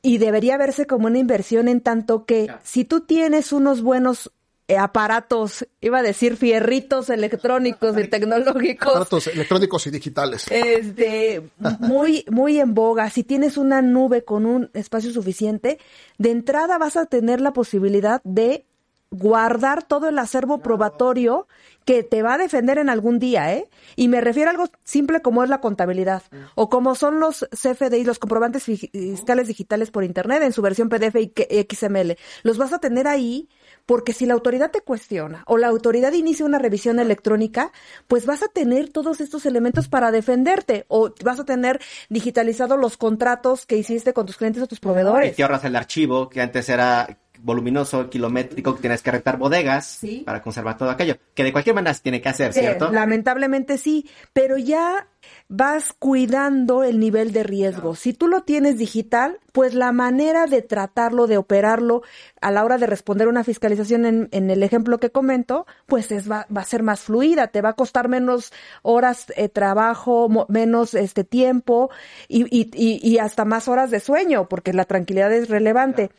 y 0.02 0.18
debería 0.18 0.56
verse 0.56 0.86
como 0.86 1.06
una 1.06 1.18
inversión 1.18 1.68
en 1.68 1.80
tanto 1.80 2.24
que 2.24 2.48
si 2.62 2.84
tú 2.84 3.00
tienes 3.00 3.52
unos 3.52 3.82
buenos 3.82 4.32
eh, 4.68 4.76
aparatos, 4.76 5.64
iba 5.80 5.98
a 5.98 6.02
decir 6.02 6.36
fierritos 6.36 7.08
electrónicos 7.08 7.96
y 7.98 8.08
tecnológicos. 8.08 8.88
Aparatos 8.88 9.28
electrónicos 9.28 9.86
y 9.86 9.90
digitales. 9.90 10.46
Este, 10.50 11.50
muy, 11.78 12.24
muy 12.30 12.58
en 12.58 12.74
boga. 12.74 13.08
Si 13.10 13.22
tienes 13.22 13.56
una 13.58 13.80
nube 13.80 14.24
con 14.24 14.44
un 14.44 14.70
espacio 14.74 15.12
suficiente, 15.12 15.78
de 16.18 16.30
entrada 16.32 16.78
vas 16.78 16.96
a 16.96 17.06
tener 17.06 17.40
la 17.40 17.52
posibilidad 17.52 18.20
de 18.24 18.64
guardar 19.10 19.82
todo 19.84 20.08
el 20.08 20.18
acervo 20.18 20.58
probatorio 20.58 21.46
que 21.84 22.02
te 22.02 22.22
va 22.22 22.34
a 22.34 22.38
defender 22.38 22.78
en 22.78 22.88
algún 22.88 23.20
día, 23.20 23.54
¿eh? 23.54 23.68
Y 23.94 24.08
me 24.08 24.20
refiero 24.20 24.50
a 24.50 24.52
algo 24.52 24.64
simple 24.82 25.22
como 25.22 25.44
es 25.44 25.48
la 25.48 25.60
contabilidad 25.60 26.24
o 26.56 26.68
como 26.68 26.96
son 26.96 27.20
los 27.20 27.46
CFDI, 27.52 28.02
los 28.02 28.18
comprobantes 28.18 28.64
fiscales 28.64 29.46
digitales 29.46 29.92
por 29.92 30.02
internet 30.02 30.42
en 30.42 30.52
su 30.52 30.62
versión 30.62 30.88
PDF 30.88 31.14
y 31.14 31.32
XML. 31.70 32.16
Los 32.42 32.58
vas 32.58 32.72
a 32.72 32.80
tener 32.80 33.06
ahí 33.06 33.48
porque 33.86 34.12
si 34.12 34.26
la 34.26 34.34
autoridad 34.34 34.72
te 34.72 34.80
cuestiona 34.80 35.44
o 35.46 35.58
la 35.58 35.68
autoridad 35.68 36.12
inicia 36.12 36.44
una 36.44 36.58
revisión 36.58 36.98
electrónica, 36.98 37.70
pues 38.08 38.26
vas 38.26 38.42
a 38.42 38.48
tener 38.48 38.88
todos 38.88 39.20
estos 39.20 39.46
elementos 39.46 39.86
para 39.86 40.10
defenderte 40.10 40.86
o 40.88 41.14
vas 41.24 41.38
a 41.38 41.44
tener 41.44 41.80
digitalizados 42.08 42.80
los 42.80 42.96
contratos 42.96 43.64
que 43.64 43.76
hiciste 43.76 44.12
con 44.12 44.26
tus 44.26 44.36
clientes 44.36 44.60
o 44.60 44.66
tus 44.66 44.80
proveedores. 44.80 45.32
Y 45.32 45.36
te 45.36 45.42
ahorras 45.44 45.64
el 45.64 45.76
archivo 45.76 46.28
que 46.28 46.40
antes 46.40 46.68
era 46.68 47.16
voluminoso, 47.40 48.08
kilométrico, 48.10 48.74
que 48.74 48.80
tienes 48.80 49.02
que 49.02 49.10
rentar 49.10 49.38
bodegas 49.38 50.00
para 50.24 50.42
conservar 50.42 50.76
todo 50.76 50.90
aquello, 50.90 51.16
que 51.34 51.44
de 51.44 51.52
cualquier 51.52 51.74
manera 51.74 51.94
se 51.94 52.02
tiene 52.02 52.20
que 52.20 52.28
hacer, 52.28 52.52
¿cierto? 52.52 52.90
lamentablemente 52.90 53.78
sí, 53.78 54.08
pero 54.32 54.58
ya 54.58 55.08
vas 55.48 55.92
cuidando 55.92 56.82
el 56.82 56.98
nivel 56.98 57.32
de 57.32 57.42
riesgo. 57.42 57.94
Si 57.94 58.12
tú 58.12 58.26
lo 58.26 58.42
tienes 58.42 58.78
digital, 58.78 59.38
pues 59.52 59.74
la 59.74 59.92
manera 59.92 60.46
de 60.46 60.60
tratarlo, 60.60 61.26
de 61.26 61.38
operarlo 61.38 62.02
a 62.40 62.50
la 62.50 62.64
hora 62.64 62.78
de 62.78 62.86
responder 62.86 63.28
una 63.28 63.44
fiscalización 63.44 64.04
en, 64.04 64.28
en 64.32 64.50
el 64.50 64.62
ejemplo 64.62 64.98
que 64.98 65.10
comento, 65.10 65.66
pues 65.86 66.12
es, 66.12 66.30
va, 66.30 66.46
va, 66.54 66.60
a 66.60 66.64
ser 66.64 66.82
más 66.82 67.00
fluida, 67.00 67.48
te 67.48 67.62
va 67.62 67.70
a 67.70 67.72
costar 67.74 68.08
menos 68.08 68.52
horas 68.82 69.26
de 69.34 69.48
trabajo, 69.48 70.46
menos 70.48 70.94
este 70.94 71.24
tiempo 71.24 71.90
y, 72.28 72.44
y, 72.50 72.68
y, 72.74 73.18
hasta 73.18 73.44
más 73.44 73.68
horas 73.68 73.90
de 73.90 74.00
sueño, 74.00 74.48
porque 74.48 74.72
la 74.72 74.84
tranquilidad 74.84 75.32
es 75.32 75.48
relevante. 75.48 76.10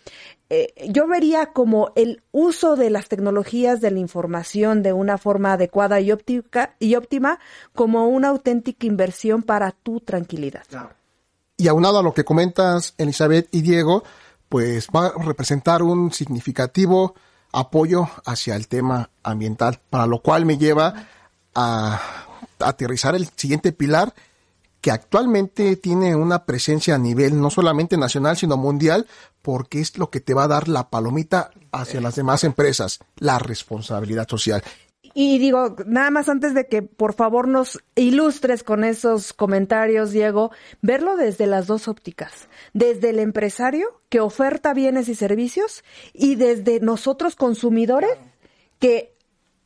Eh, 0.49 0.73
yo 0.89 1.07
vería 1.07 1.47
como 1.47 1.91
el 1.95 2.23
uso 2.31 2.77
de 2.77 2.89
las 2.89 3.09
tecnologías 3.09 3.81
de 3.81 3.91
la 3.91 3.99
información 3.99 4.81
de 4.81 4.93
una 4.93 5.17
forma 5.17 5.53
adecuada 5.53 5.99
y, 5.99 6.11
óptica, 6.13 6.75
y 6.79 6.95
óptima 6.95 7.39
como 7.73 8.07
una 8.07 8.29
auténtica 8.29 8.85
inversión 8.97 9.43
para 9.43 9.71
tu 9.71 9.99
tranquilidad. 9.99 10.63
Y 11.55 11.67
aunado 11.67 11.99
a 11.99 12.03
lo 12.03 12.13
que 12.13 12.25
comentas, 12.25 12.95
Elizabeth 12.97 13.47
y 13.51 13.61
Diego, 13.61 14.03
pues 14.49 14.87
va 14.87 15.07
a 15.07 15.23
representar 15.23 15.83
un 15.83 16.11
significativo 16.11 17.13
apoyo 17.51 18.09
hacia 18.25 18.55
el 18.55 18.67
tema 18.67 19.11
ambiental, 19.21 19.79
para 19.89 20.07
lo 20.07 20.21
cual 20.21 20.45
me 20.45 20.57
lleva 20.57 21.07
a 21.53 22.01
aterrizar 22.59 23.15
el 23.15 23.29
siguiente 23.35 23.71
pilar 23.71 24.13
que 24.81 24.91
actualmente 24.91 25.75
tiene 25.75 26.15
una 26.15 26.45
presencia 26.45 26.95
a 26.95 26.99
nivel 26.99 27.39
no 27.39 27.49
solamente 27.49 27.97
nacional, 27.97 28.35
sino 28.35 28.57
mundial, 28.57 29.05
porque 29.43 29.79
es 29.79 29.97
lo 29.97 30.09
que 30.09 30.21
te 30.21 30.33
va 30.33 30.45
a 30.45 30.47
dar 30.47 30.67
la 30.67 30.89
palomita 30.89 31.51
hacia 31.71 32.01
las 32.01 32.15
demás 32.15 32.43
empresas, 32.43 32.99
la 33.17 33.37
responsabilidad 33.37 34.27
social. 34.27 34.63
Y 35.19 35.39
digo, 35.39 35.75
nada 35.87 36.11
más 36.11 36.29
antes 36.29 36.53
de 36.53 36.67
que 36.67 36.83
por 36.83 37.15
favor 37.15 37.47
nos 37.47 37.79
ilustres 37.95 38.61
con 38.61 38.83
esos 38.83 39.33
comentarios, 39.33 40.11
Diego, 40.11 40.51
verlo 40.83 41.17
desde 41.17 41.47
las 41.47 41.65
dos 41.65 41.87
ópticas, 41.87 42.47
desde 42.73 43.09
el 43.09 43.17
empresario 43.17 43.99
que 44.09 44.19
oferta 44.19 44.75
bienes 44.75 45.09
y 45.09 45.15
servicios 45.15 45.83
y 46.13 46.35
desde 46.35 46.81
nosotros 46.81 47.35
consumidores 47.35 48.11
que 48.77 49.15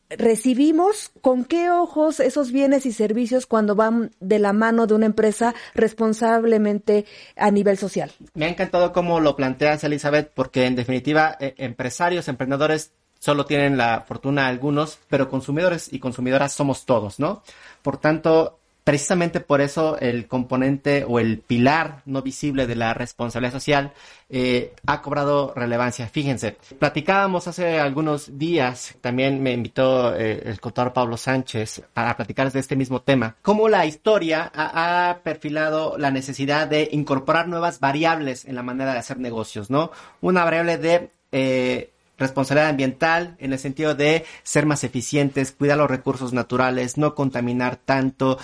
recibimos 0.07 1.11
con 1.19 1.43
qué 1.43 1.69
ojos 1.69 2.21
esos 2.21 2.53
bienes 2.53 2.85
y 2.85 2.93
servicios 2.93 3.45
cuando 3.45 3.75
van 3.75 4.11
de 4.21 4.39
la 4.39 4.53
mano 4.53 4.87
de 4.87 4.93
una 4.93 5.05
empresa 5.05 5.53
responsablemente 5.73 7.05
a 7.35 7.51
nivel 7.51 7.77
social. 7.77 8.09
Me 8.35 8.45
ha 8.45 8.49
encantado 8.49 8.93
cómo 8.93 9.19
lo 9.19 9.35
planteas, 9.35 9.83
Elizabeth, 9.83 10.31
porque 10.33 10.65
en 10.65 10.75
definitiva, 10.75 11.35
eh, 11.41 11.55
empresarios, 11.57 12.29
emprendedores 12.29 12.93
solo 13.21 13.45
tienen 13.45 13.77
la 13.77 14.01
fortuna 14.01 14.47
algunos, 14.47 14.97
pero 15.07 15.29
consumidores 15.29 15.93
y 15.93 15.99
consumidoras 15.99 16.53
somos 16.53 16.85
todos, 16.85 17.19
¿no? 17.19 17.43
Por 17.83 17.97
tanto, 17.97 18.57
precisamente 18.83 19.39
por 19.41 19.61
eso 19.61 19.99
el 19.99 20.27
componente 20.27 21.05
o 21.07 21.19
el 21.19 21.37
pilar 21.37 22.01
no 22.05 22.23
visible 22.23 22.65
de 22.65 22.75
la 22.75 22.95
responsabilidad 22.95 23.53
social 23.53 23.93
eh, 24.27 24.73
ha 24.87 25.03
cobrado 25.03 25.53
relevancia. 25.55 26.07
Fíjense, 26.07 26.57
platicábamos 26.79 27.47
hace 27.47 27.79
algunos 27.79 28.39
días, 28.39 28.95
también 29.01 29.43
me 29.43 29.51
invitó 29.51 30.15
eh, 30.15 30.41
el 30.43 30.59
contador 30.59 30.91
Pablo 30.91 31.15
Sánchez 31.15 31.83
para 31.93 32.17
platicar 32.17 32.51
de 32.51 32.59
este 32.59 32.75
mismo 32.75 33.03
tema, 33.03 33.35
cómo 33.43 33.69
la 33.69 33.85
historia 33.85 34.51
ha, 34.55 35.19
perfilado 35.23 35.95
la 35.99 36.09
necesidad 36.09 36.67
de 36.67 36.89
incorporar 36.91 37.47
nuevas 37.47 37.79
variables 37.79 38.45
en 38.45 38.55
la 38.55 38.63
manera 38.63 38.93
de 38.93 38.99
hacer 38.99 39.19
negocios, 39.19 39.69
¿no? 39.69 39.91
Una 40.21 40.43
variable 40.43 40.79
de... 40.79 41.11
Eh, 41.31 41.90
responsabilidad 42.21 42.69
ambiental 42.69 43.35
en 43.39 43.53
el 43.53 43.59
sentido 43.59 43.95
de 43.95 44.25
ser 44.43 44.65
más 44.65 44.83
eficientes, 44.83 45.51
cuidar 45.51 45.77
los 45.77 45.89
recursos 45.89 46.31
naturales, 46.31 46.97
no 46.97 47.15
contaminar 47.15 47.75
tanto, 47.75 48.37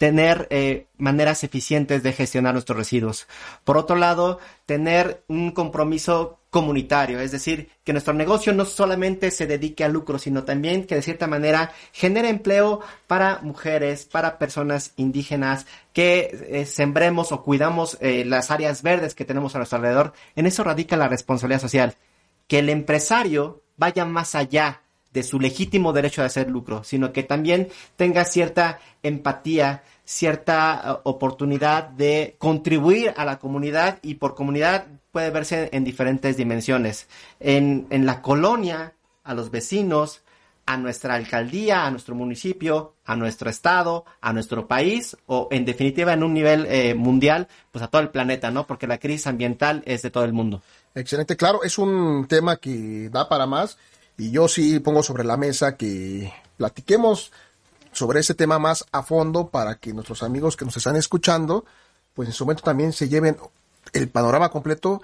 tener 0.00 0.46
eh, 0.48 0.86
maneras 0.96 1.44
eficientes 1.44 2.02
de 2.02 2.14
gestionar 2.14 2.54
nuestros 2.54 2.78
residuos. 2.78 3.28
Por 3.64 3.76
otro 3.76 3.96
lado, 3.96 4.38
tener 4.64 5.22
un 5.28 5.50
compromiso 5.50 6.38
comunitario, 6.48 7.20
es 7.20 7.32
decir, 7.32 7.68
que 7.84 7.92
nuestro 7.92 8.14
negocio 8.14 8.54
no 8.54 8.64
solamente 8.64 9.30
se 9.30 9.46
dedique 9.46 9.84
al 9.84 9.92
lucro, 9.92 10.18
sino 10.18 10.44
también 10.44 10.86
que 10.86 10.94
de 10.94 11.02
cierta 11.02 11.26
manera 11.26 11.72
genere 11.92 12.30
empleo 12.30 12.80
para 13.06 13.40
mujeres, 13.42 14.06
para 14.06 14.38
personas 14.38 14.94
indígenas, 14.96 15.66
que 15.92 16.46
eh, 16.48 16.64
sembremos 16.64 17.30
o 17.30 17.42
cuidamos 17.42 17.98
eh, 18.00 18.24
las 18.24 18.50
áreas 18.50 18.82
verdes 18.82 19.14
que 19.14 19.26
tenemos 19.26 19.54
a 19.54 19.58
nuestro 19.58 19.76
alrededor. 19.76 20.14
En 20.34 20.46
eso 20.46 20.64
radica 20.64 20.96
la 20.96 21.08
responsabilidad 21.08 21.60
social, 21.60 21.94
que 22.50 22.58
el 22.58 22.68
empresario 22.68 23.62
vaya 23.76 24.04
más 24.04 24.34
allá 24.34 24.82
de 25.12 25.22
su 25.22 25.38
legítimo 25.38 25.92
derecho 25.92 26.20
de 26.20 26.26
hacer 26.26 26.50
lucro, 26.50 26.82
sino 26.82 27.12
que 27.12 27.22
también 27.22 27.68
tenga 27.94 28.24
cierta 28.24 28.80
empatía, 29.04 29.84
cierta 30.04 30.82
eh, 30.84 31.00
oportunidad 31.04 31.90
de 31.90 32.34
contribuir 32.38 33.14
a 33.16 33.24
la 33.24 33.38
comunidad 33.38 34.00
y 34.02 34.16
por 34.16 34.34
comunidad 34.34 34.88
puede 35.12 35.30
verse 35.30 35.68
en 35.72 35.84
diferentes 35.84 36.36
dimensiones. 36.36 37.08
En, 37.38 37.86
en 37.90 38.04
la 38.04 38.20
colonia, 38.20 38.94
a 39.22 39.32
los 39.34 39.52
vecinos, 39.52 40.22
a 40.66 40.76
nuestra 40.76 41.14
alcaldía, 41.14 41.86
a 41.86 41.90
nuestro 41.92 42.16
municipio, 42.16 42.94
a 43.04 43.14
nuestro 43.14 43.48
estado, 43.48 44.04
a 44.20 44.32
nuestro 44.32 44.66
país 44.66 45.16
o 45.26 45.46
en 45.52 45.64
definitiva 45.64 46.12
en 46.12 46.22
un 46.24 46.34
nivel 46.34 46.66
eh, 46.66 46.94
mundial, 46.94 47.46
pues 47.70 47.84
a 47.84 47.88
todo 47.88 48.02
el 48.02 48.10
planeta, 48.10 48.50
¿no? 48.50 48.66
Porque 48.66 48.86
la 48.86 48.98
crisis 48.98 49.28
ambiental 49.28 49.82
es 49.86 50.02
de 50.02 50.10
todo 50.10 50.24
el 50.24 50.32
mundo. 50.32 50.62
Excelente, 50.94 51.36
claro, 51.36 51.62
es 51.62 51.78
un 51.78 52.26
tema 52.28 52.56
que 52.56 53.08
da 53.10 53.28
para 53.28 53.46
más 53.46 53.78
y 54.18 54.30
yo 54.30 54.48
sí 54.48 54.80
pongo 54.80 55.02
sobre 55.02 55.24
la 55.24 55.36
mesa 55.36 55.76
que 55.76 56.32
platiquemos 56.56 57.32
sobre 57.92 58.20
ese 58.20 58.34
tema 58.34 58.58
más 58.58 58.84
a 58.92 59.02
fondo 59.02 59.48
para 59.48 59.76
que 59.76 59.92
nuestros 59.92 60.22
amigos 60.22 60.56
que 60.56 60.64
nos 60.64 60.76
están 60.76 60.96
escuchando, 60.96 61.64
pues 62.14 62.28
en 62.28 62.32
su 62.32 62.44
momento 62.44 62.62
también 62.62 62.92
se 62.92 63.08
lleven 63.08 63.36
el 63.92 64.08
panorama 64.08 64.50
completo 64.50 65.02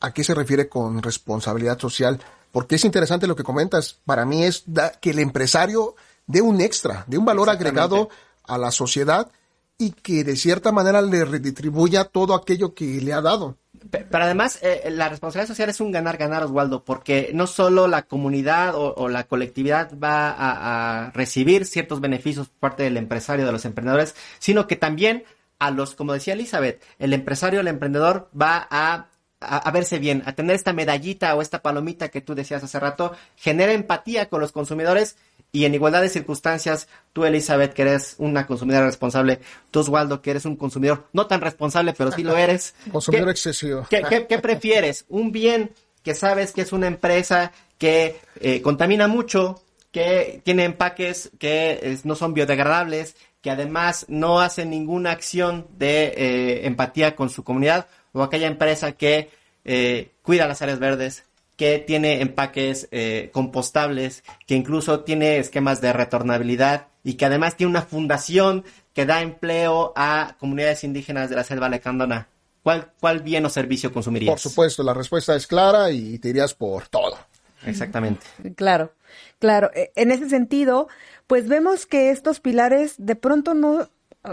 a 0.00 0.12
qué 0.12 0.24
se 0.24 0.34
refiere 0.34 0.68
con 0.68 1.02
responsabilidad 1.02 1.78
social, 1.78 2.20
porque 2.52 2.76
es 2.76 2.84
interesante 2.84 3.26
lo 3.26 3.36
que 3.36 3.44
comentas. 3.44 3.98
Para 4.04 4.26
mí 4.26 4.44
es 4.44 4.64
que 5.00 5.10
el 5.10 5.18
empresario 5.18 5.94
dé 6.26 6.42
un 6.42 6.60
extra, 6.60 7.04
dé 7.06 7.18
un 7.18 7.24
valor 7.24 7.48
agregado 7.48 8.10
a 8.44 8.58
la 8.58 8.70
sociedad 8.70 9.30
y 9.78 9.92
que 9.92 10.24
de 10.24 10.36
cierta 10.36 10.72
manera 10.72 11.02
le 11.02 11.24
redistribuya 11.24 12.04
todo 12.04 12.34
aquello 12.34 12.74
que 12.74 13.00
le 13.00 13.12
ha 13.12 13.20
dado. 13.20 13.56
Pero 13.90 14.24
además, 14.24 14.58
eh, 14.62 14.88
la 14.90 15.08
responsabilidad 15.08 15.48
social 15.48 15.68
es 15.68 15.80
un 15.80 15.92
ganar-ganar, 15.92 16.42
Oswaldo, 16.44 16.84
porque 16.84 17.30
no 17.34 17.46
solo 17.46 17.88
la 17.88 18.02
comunidad 18.02 18.74
o, 18.74 19.08
la 19.08 19.24
colectividad 19.24 19.90
va 19.98 20.34
a, 20.36 21.10
recibir 21.12 21.64
ciertos 21.66 22.00
beneficios 22.00 22.48
por 22.48 22.58
parte 22.70 22.82
del 22.82 22.96
empresario, 22.96 23.46
de 23.46 23.52
los 23.52 23.64
emprendedores, 23.64 24.14
sino 24.38 24.66
que 24.66 24.76
también 24.76 25.24
a 25.58 25.70
los, 25.70 25.94
como 25.94 26.12
decía 26.12 26.34
Elizabeth, 26.34 26.82
el 26.98 27.12
empresario, 27.12 27.60
el 27.60 27.68
emprendedor 27.68 28.30
va 28.38 28.66
a, 28.70 29.08
a, 29.40 29.70
verse 29.70 29.98
bien, 29.98 30.22
a 30.26 30.32
tener 30.32 30.56
esta 30.56 30.72
medallita 30.72 31.34
o 31.34 31.42
esta 31.42 31.62
palomita 31.62 32.08
que 32.08 32.20
tú 32.20 32.34
decías 32.34 32.62
hace 32.64 32.80
rato, 32.80 33.12
genera 33.36 33.72
empatía 33.72 34.28
con 34.28 34.40
los 34.40 34.52
consumidores 34.52 35.16
y 35.56 35.64
en 35.64 35.74
igualdad 35.74 36.02
de 36.02 36.10
circunstancias, 36.10 36.86
tú, 37.14 37.24
Elizabeth, 37.24 37.72
que 37.72 37.80
eres 37.80 38.16
una 38.18 38.46
consumidora 38.46 38.84
responsable, 38.84 39.40
tú, 39.70 39.80
Oswaldo, 39.80 40.20
que 40.20 40.32
eres 40.32 40.44
un 40.44 40.54
consumidor 40.54 41.06
no 41.14 41.26
tan 41.26 41.40
responsable, 41.40 41.94
pero 41.96 42.12
sí 42.12 42.22
lo 42.22 42.36
eres. 42.36 42.74
consumidor 42.92 43.30
excesivo. 43.30 43.86
¿qué, 43.88 44.38
prefieres? 44.38 45.06
¿Un 45.08 45.32
bien 45.32 45.70
que 46.02 46.14
sabes 46.14 46.52
que 46.52 46.60
es 46.60 46.74
una 46.74 46.88
empresa 46.88 47.52
que 47.78 48.20
eh, 48.38 48.60
contamina 48.60 49.08
mucho, 49.08 49.62
que 49.92 50.42
tiene 50.44 50.64
empaques 50.64 51.30
que 51.38 51.98
no 52.04 52.16
son 52.16 52.34
biodegradables, 52.34 53.16
que 53.40 53.50
además 53.50 54.04
no 54.08 54.40
hace 54.40 54.66
ninguna 54.66 55.12
acción 55.12 55.68
de 55.78 56.12
eh, 56.18 56.66
empatía 56.66 57.16
con 57.16 57.30
su 57.30 57.44
comunidad, 57.44 57.86
o 58.12 58.22
aquella 58.22 58.48
empresa 58.48 58.92
que 58.92 59.30
eh, 59.64 60.10
cuida 60.20 60.46
las 60.46 60.60
áreas 60.60 60.80
verdes, 60.80 61.24
que 61.56 61.78
tiene 61.78 62.20
empaques 62.20 62.88
eh, 62.90 63.30
compostables, 63.32 64.22
que 64.46 64.54
incluso 64.54 65.00
tiene 65.00 65.38
esquemas 65.38 65.80
de 65.80 65.92
retornabilidad 65.92 66.88
y 67.02 67.14
que 67.14 67.24
además 67.24 67.56
tiene 67.56 67.70
una 67.70 67.82
fundación 67.82 68.64
que 68.92 69.06
da 69.06 69.22
empleo 69.22 69.92
a 69.96 70.36
comunidades 70.38 70.84
indígenas 70.84 71.30
de 71.30 71.36
la 71.36 71.44
selva 71.44 71.68
lecandona. 71.68 72.28
¿Cuál, 72.62 72.92
¿Cuál 72.98 73.20
bien 73.20 73.46
o 73.46 73.50
servicio 73.50 73.92
consumirías? 73.92 74.32
Por 74.32 74.40
supuesto, 74.40 74.82
la 74.82 74.92
respuesta 74.92 75.36
es 75.36 75.46
clara 75.46 75.90
y 75.90 76.18
te 76.18 76.30
irías 76.30 76.52
por 76.52 76.88
todo. 76.88 77.16
Exactamente. 77.64 78.26
Claro, 78.56 78.92
claro. 79.38 79.70
E, 79.74 79.92
en 79.94 80.10
ese 80.10 80.28
sentido, 80.28 80.88
pues 81.26 81.48
vemos 81.48 81.86
que 81.86 82.10
estos 82.10 82.40
pilares 82.40 82.94
de 82.98 83.16
pronto 83.16 83.54
no, 83.54 83.88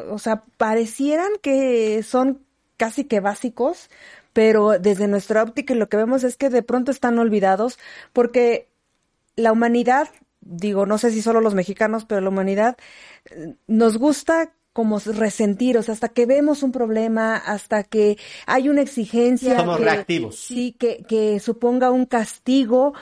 o 0.09 0.19
sea, 0.19 0.43
parecieran 0.57 1.31
que 1.41 2.01
son 2.03 2.43
casi 2.77 3.05
que 3.05 3.19
básicos, 3.19 3.89
pero 4.33 4.79
desde 4.79 5.07
nuestra 5.07 5.43
óptica 5.43 5.73
lo 5.75 5.89
que 5.89 5.97
vemos 5.97 6.23
es 6.23 6.37
que 6.37 6.49
de 6.49 6.63
pronto 6.63 6.91
están 6.91 7.17
olvidados 7.19 7.79
porque 8.11 8.69
la 9.35 9.51
humanidad, 9.51 10.09
digo, 10.41 10.85
no 10.85 10.97
sé 10.97 11.11
si 11.11 11.21
solo 11.21 11.41
los 11.41 11.55
mexicanos, 11.55 12.05
pero 12.05 12.21
la 12.21 12.29
humanidad 12.29 12.77
eh, 13.25 13.55
nos 13.67 13.97
gusta 13.97 14.53
como 14.73 14.99
resentir, 14.99 15.77
o 15.77 15.83
sea, 15.83 15.93
hasta 15.93 16.09
que 16.09 16.25
vemos 16.25 16.63
un 16.63 16.71
problema, 16.71 17.37
hasta 17.37 17.83
que 17.83 18.17
hay 18.47 18.69
una 18.69 18.81
exigencia. 18.81 19.55
Somos 19.57 19.79
reactivos. 19.79 20.35
Sí, 20.35 20.75
que, 20.77 21.05
que 21.07 21.39
suponga 21.39 21.91
un 21.91 22.07
castigo, 22.07 22.93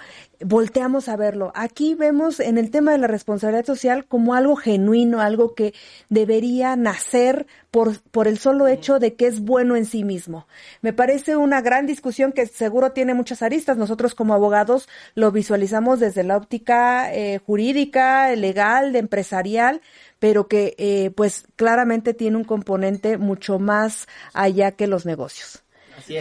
volteamos 0.42 1.08
a 1.08 1.16
verlo. 1.16 1.52
Aquí 1.56 1.96
vemos 1.96 2.42
en 2.42 2.58
el 2.58 2.72
tema 2.72 2.92
de 2.92 2.98
la 2.98 3.08
responsabilidad 3.08 3.66
social 3.66 4.06
como 4.06 4.34
algo 4.34 4.56
genuino, 4.58 5.22
algo 5.22 5.56
que 5.56 5.74
debería 6.10 6.76
nacer 6.76 7.48
por, 7.72 8.02
por 8.02 8.28
el 8.28 8.38
solo 8.38 8.68
hecho 8.68 9.00
de 9.00 9.14
que 9.14 9.28
es 9.28 9.40
bueno 9.40 9.76
en 9.78 9.86
sí 9.86 10.04
mismo. 10.04 10.48
Me 10.82 10.92
parece 10.92 11.38
una 11.38 11.62
gran 11.62 11.86
discusión 11.86 12.34
que 12.34 12.46
seguro 12.48 12.92
tiene 12.92 13.14
muchas 13.14 13.42
aristas. 13.42 13.78
Nosotros 13.78 14.14
como 14.14 14.34
abogados 14.34 14.90
lo 15.16 15.32
visualizamos 15.32 16.00
desde 16.02 16.24
la 16.24 16.38
óptica 16.38 17.14
eh, 17.14 17.40
jurídica, 17.46 18.36
legal, 18.36 18.96
empresarial, 18.96 19.82
pero 20.22 20.48
que 20.48 20.76
eh, 20.78 21.10
pues 21.16 21.46
claramente 21.56 22.14
tiene 22.14 22.38
un 22.38 22.44
componente 22.44 23.18
mucho 23.18 23.58
más 23.58 24.08
allá 24.34 24.72
que 24.72 24.86
los 24.86 25.04
negocios. 25.04 25.64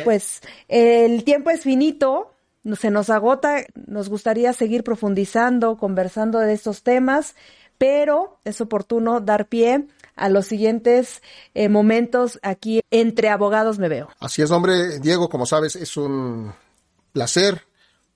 Pues 0.04 0.40
el 0.68 1.22
tiempo 1.22 1.50
es 1.50 1.64
finito, 1.64 2.32
se 2.78 2.90
nos 2.90 3.10
agota, 3.10 3.62
nos 3.74 4.08
gustaría 4.08 4.54
seguir 4.54 4.84
profundizando, 4.84 5.76
conversando 5.76 6.38
de 6.38 6.54
estos 6.54 6.82
temas, 6.82 7.34
pero 7.76 8.38
es 8.44 8.62
oportuno 8.62 9.20
dar 9.20 9.48
pie 9.48 9.86
a 10.16 10.30
los 10.30 10.46
siguientes 10.46 11.20
eh, 11.52 11.68
momentos 11.68 12.38
aquí 12.42 12.80
entre 12.90 13.28
abogados 13.28 13.78
me 13.78 13.90
veo. 13.90 14.08
Así 14.18 14.40
es, 14.40 14.50
hombre, 14.50 14.98
Diego, 15.00 15.28
como 15.28 15.44
sabes, 15.44 15.76
es 15.76 15.98
un 15.98 16.54
placer, 17.12 17.66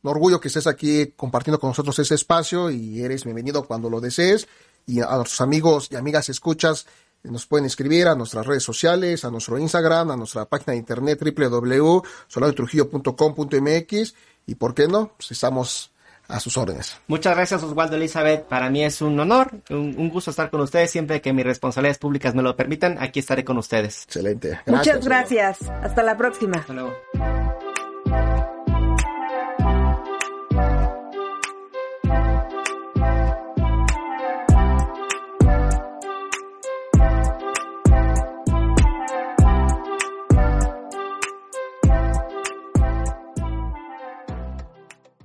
un 0.04 0.10
orgullo 0.10 0.40
que 0.40 0.48
estés 0.48 0.66
aquí 0.66 1.12
compartiendo 1.16 1.58
con 1.58 1.70
nosotros 1.70 1.98
ese 1.98 2.14
espacio 2.14 2.70
y 2.70 3.02
eres 3.02 3.24
bienvenido 3.24 3.64
cuando 3.64 3.88
lo 3.88 4.00
desees 4.00 4.46
y 4.86 5.00
a 5.00 5.16
nuestros 5.16 5.40
amigos 5.40 5.88
y 5.90 5.96
amigas 5.96 6.28
escuchas 6.28 6.86
nos 7.22 7.46
pueden 7.46 7.64
escribir 7.64 8.08
a 8.08 8.14
nuestras 8.14 8.46
redes 8.46 8.62
sociales, 8.62 9.24
a 9.24 9.30
nuestro 9.30 9.58
Instagram, 9.58 10.10
a 10.10 10.16
nuestra 10.16 10.44
página 10.44 10.72
de 10.72 10.78
internet 10.78 11.18
www.soladotrujillo.com.mx 11.18 14.14
y 14.46 14.56
por 14.56 14.74
qué 14.74 14.88
no, 14.88 15.12
pues 15.16 15.30
estamos 15.30 15.90
a 16.28 16.38
sus 16.38 16.58
órdenes. 16.58 16.98
Muchas 17.06 17.34
gracias 17.34 17.62
Oswaldo 17.62 17.96
Elizabeth, 17.96 18.44
para 18.44 18.68
mí 18.68 18.84
es 18.84 19.00
un 19.00 19.18
honor, 19.18 19.52
un, 19.70 19.94
un, 19.96 20.10
gusto 20.10 20.30
estar 20.30 20.50
con 20.50 20.60
ustedes, 20.60 20.90
siempre 20.90 21.22
que 21.22 21.32
mis 21.32 21.46
responsabilidades 21.46 21.96
públicas 21.96 22.34
me 22.34 22.42
lo 22.42 22.54
permitan, 22.56 22.98
aquí 23.00 23.20
estaré 23.20 23.42
con 23.42 23.56
ustedes. 23.56 24.02
Excelente. 24.04 24.60
Gracias, 24.66 24.96
Muchas 24.96 25.06
gracias, 25.06 25.62
hasta 25.82 26.02
la 26.02 26.18
próxima. 26.18 26.58
Hasta 26.58 26.74
luego. 26.74 26.92